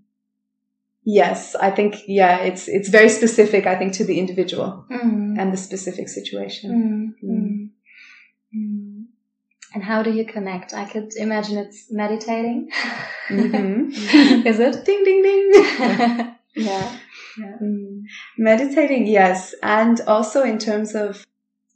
[1.04, 5.40] yes, I think, yeah, it's, it's very specific, I think, to the individual mm.
[5.40, 7.16] and the specific situation.
[7.24, 7.30] Mm.
[7.30, 7.69] Mm.
[8.56, 9.06] Mm.
[9.74, 10.74] And how do you connect?
[10.74, 12.72] I could imagine it's meditating.
[13.30, 13.92] Mm-hmm.
[14.48, 14.84] Is it?
[14.84, 15.52] Ding, ding, ding.
[16.56, 16.98] yeah.
[17.38, 17.58] yeah.
[17.62, 18.02] Mm.
[18.38, 19.54] Meditating, yes.
[19.62, 21.24] And also in terms of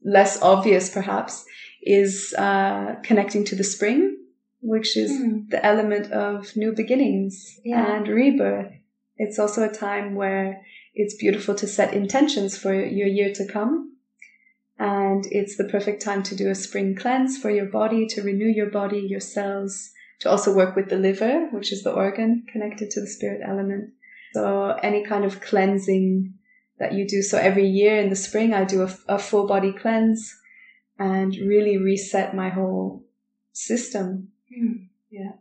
[0.03, 1.45] less obvious, perhaps,
[1.83, 4.17] is uh, connecting to the spring,
[4.61, 5.47] which is mm.
[5.49, 7.95] the element of new beginnings yeah.
[7.95, 8.73] and rebirth.
[9.17, 10.65] It's also a time where
[10.95, 13.92] it's beautiful to set intentions for your year to come
[14.79, 18.47] and it's the perfect time to do a spring cleanse for your body, to renew
[18.47, 22.89] your body, your cells, to also work with the liver, which is the organ connected
[22.91, 23.91] to the spirit element.
[24.33, 26.33] So any kind of cleansing
[26.79, 27.21] that you do.
[27.21, 30.35] So every year in the spring, I do a, a full body cleanse
[30.97, 33.05] and really reset my whole
[33.51, 34.29] system.
[34.51, 34.87] Mm.
[35.09, 35.33] Yeah.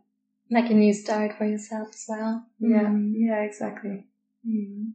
[0.51, 2.45] Like a new start for yourself as well.
[2.59, 2.83] Yeah.
[2.83, 3.13] Mm.
[3.15, 4.05] Yeah, exactly.
[4.47, 4.93] Mm.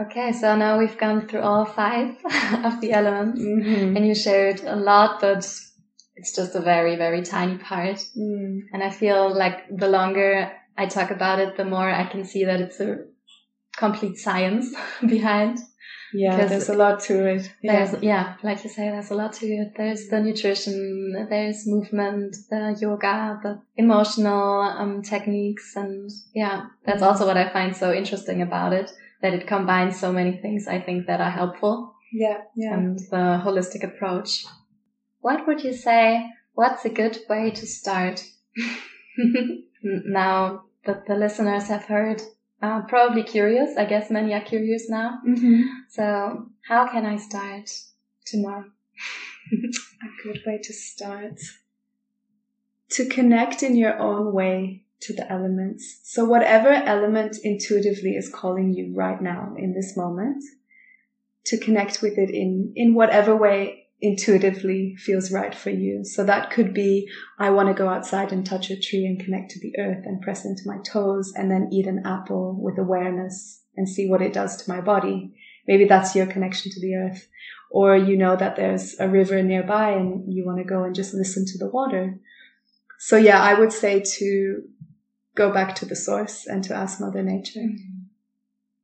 [0.00, 2.16] Okay, so now we've gone through all five
[2.64, 3.96] of the elements mm-hmm.
[3.96, 5.38] and you shared a lot, but
[6.16, 7.96] it's just a very, very tiny part.
[8.16, 8.60] Mm.
[8.72, 12.44] And I feel like the longer I talk about it, the more I can see
[12.46, 13.04] that it's a
[13.76, 14.74] complete science
[15.06, 15.58] behind.
[16.12, 17.52] Yeah, there's a lot to it.
[17.62, 17.94] Yeah.
[18.00, 19.74] Yeah, like you say, there's a lot to it.
[19.76, 25.76] There's the nutrition, there's movement, the yoga, the emotional um, techniques.
[25.76, 27.04] And yeah, that's mm-hmm.
[27.04, 28.90] also what I find so interesting about it
[29.22, 31.94] that it combines so many things I think that are helpful.
[32.12, 32.74] Yeah, yeah.
[32.74, 34.44] And the holistic approach.
[35.20, 36.30] What would you say?
[36.54, 38.24] What's a good way to start?
[39.82, 42.22] now that the listeners have heard,
[42.62, 43.76] uh, probably curious.
[43.76, 45.20] I guess many are curious now.
[45.26, 45.62] Mm-hmm.
[45.88, 47.70] So how can I start
[48.24, 48.64] tomorrow?
[49.52, 51.38] a good way to start.
[52.90, 56.00] To connect in your own way to the elements.
[56.04, 60.42] So whatever element intuitively is calling you right now in this moment,
[61.46, 66.04] to connect with it in, in whatever way intuitively feels right for you.
[66.04, 69.50] So that could be, I want to go outside and touch a tree and connect
[69.52, 73.62] to the earth and press into my toes and then eat an apple with awareness
[73.76, 75.34] and see what it does to my body.
[75.66, 77.28] Maybe that's your connection to the earth.
[77.70, 81.14] Or you know that there's a river nearby and you want to go and just
[81.14, 82.18] listen to the water.
[82.98, 84.62] So yeah, I would say to
[85.40, 87.60] go back to the source and to ask Mother Nature.
[87.60, 88.00] Mm-hmm.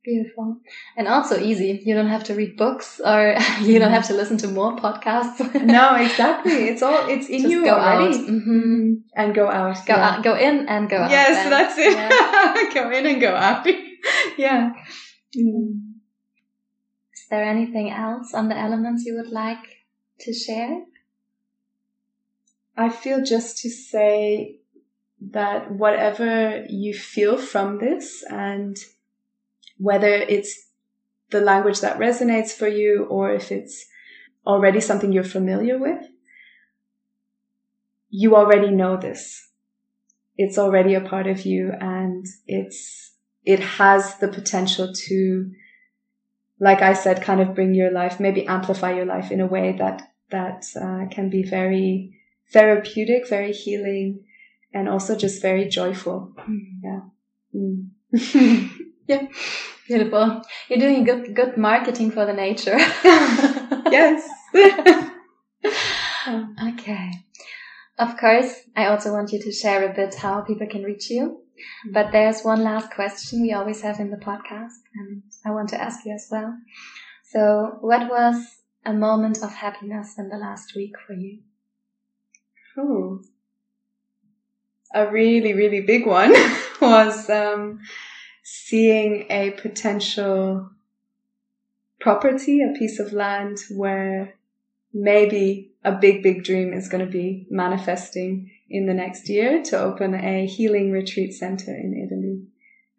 [0.03, 0.57] Beautiful.
[0.97, 1.83] And also easy.
[1.85, 5.37] You don't have to read books or you don't have to listen to more podcasts.
[5.77, 6.59] no, exactly.
[6.69, 8.17] It's all, it's in Just you go already.
[8.17, 8.29] Out.
[8.35, 8.93] Mm-hmm.
[9.15, 9.85] And go out.
[9.85, 10.09] Go yeah.
[10.09, 11.11] out, go in and go out.
[11.11, 11.93] Yes, that's it.
[11.93, 12.73] Yeah.
[12.77, 13.67] go in and go out.
[14.37, 14.71] yeah.
[15.37, 15.81] Mm.
[17.13, 19.65] Is there anything else on the elements you would like
[20.21, 20.85] to share?
[22.77, 24.61] I feel just to say
[25.19, 28.77] that whatever you feel from this and
[29.77, 30.67] whether it's
[31.29, 33.85] the language that resonates for you or if it's
[34.45, 36.01] already something you're familiar with,
[38.09, 39.49] you already know this.
[40.37, 43.11] It's already a part of you and it's,
[43.43, 45.51] it has the potential to,
[46.59, 49.75] like I said, kind of bring your life, maybe amplify your life in a way
[49.79, 52.17] that, that uh, can be very
[52.53, 54.23] therapeutic, very healing,
[54.73, 56.33] and also just very joyful.
[56.47, 56.59] Mm.
[56.83, 56.99] Yeah.
[57.55, 57.89] Mm.
[59.07, 59.27] yeah.
[59.87, 60.41] Beautiful.
[60.69, 62.77] You're doing good, good marketing for the nature.
[63.89, 64.27] yes.
[66.73, 67.11] okay.
[67.97, 71.41] Of course, I also want you to share a bit how people can reach you.
[71.91, 75.81] But there's one last question we always have in the podcast, and I want to
[75.81, 76.55] ask you as well.
[77.31, 78.45] So, what was
[78.85, 81.39] a moment of happiness in the last week for you?
[82.77, 83.21] Oh,
[84.93, 86.33] a really, really big one
[86.81, 87.79] was um,
[88.43, 90.69] seeing a potential
[91.99, 94.35] property, a piece of land where
[94.93, 99.79] maybe a big, big dream is going to be manifesting in the next year to
[99.79, 102.43] open a healing retreat center in Italy.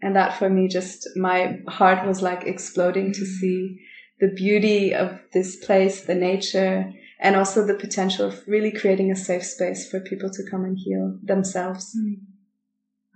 [0.00, 3.80] And that for me, just my heart was like exploding to see
[4.20, 9.16] the beauty of this place, the nature, and also the potential of really creating a
[9.16, 11.96] safe space for people to come and heal themselves.
[11.98, 12.16] Mm.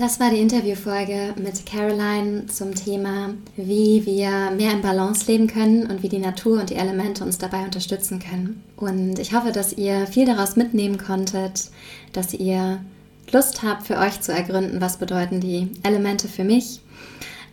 [0.00, 5.90] Das war die Interviewfolge mit Caroline zum Thema, wie wir mehr in Balance leben können
[5.90, 8.64] und wie die Natur und die Elemente uns dabei unterstützen können.
[8.76, 11.68] Und ich hoffe, dass ihr viel daraus mitnehmen konntet,
[12.14, 12.80] dass ihr
[13.30, 16.80] Lust habt, für euch zu ergründen, was bedeuten die Elemente für mich.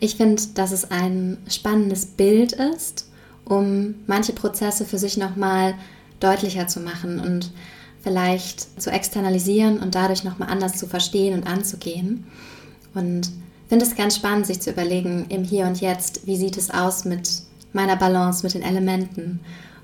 [0.00, 3.10] Ich finde, dass es ein spannendes Bild ist,
[3.44, 5.74] um manche Prozesse für sich nochmal
[6.18, 7.50] deutlicher zu machen und
[8.02, 12.26] vielleicht zu externalisieren und dadurch nochmal anders zu verstehen und anzugehen.
[12.94, 13.30] Und
[13.68, 17.04] finde es ganz spannend, sich zu überlegen, im Hier und Jetzt, wie sieht es aus
[17.04, 17.42] mit
[17.72, 19.40] meiner Balance, mit den Elementen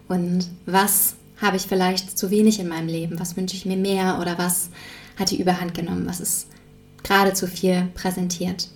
[0.09, 4.19] und was habe ich vielleicht zu wenig in meinem Leben, was wünsche ich mir mehr
[4.21, 4.71] oder was
[5.19, 6.47] hat die Überhand genommen, was ist
[7.03, 8.69] gerade zu viel präsentiert.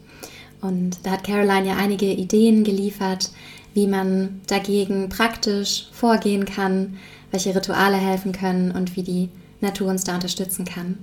[0.61, 3.31] Und da hat Caroline ja einige Ideen geliefert,
[3.75, 6.99] wie man dagegen praktisch vorgehen kann,
[7.31, 9.29] welche Rituale helfen können und wie die
[9.61, 10.99] Natur uns da unterstützen kann.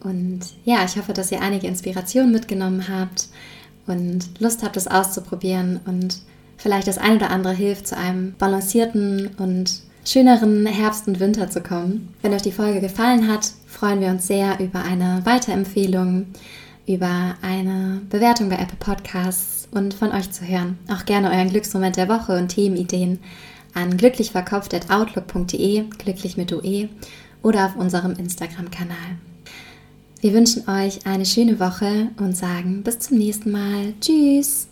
[0.00, 3.28] Und ja, ich hoffe, dass ihr einige Inspirationen mitgenommen habt
[3.86, 6.18] und Lust habt, es auszuprobieren und
[6.56, 11.60] vielleicht das ein oder andere hilft, zu einem balancierten und schöneren Herbst und Winter zu
[11.60, 12.14] kommen.
[12.22, 16.26] Wenn euch die Folge gefallen hat, freuen wir uns sehr über eine Weiterempfehlung,
[16.86, 20.78] über eine Bewertung bei Apple Podcasts und von euch zu hören.
[20.88, 23.18] Auch gerne euren Glücksmoment der Woche und Themenideen
[23.76, 26.88] an glücklichverkopft.outlook.de, glücklich mit UE
[27.42, 29.18] oder auf unserem Instagram-Kanal.
[30.20, 33.94] Wir wünschen euch eine schöne Woche und sagen bis zum nächsten Mal.
[34.00, 34.68] Tschüss!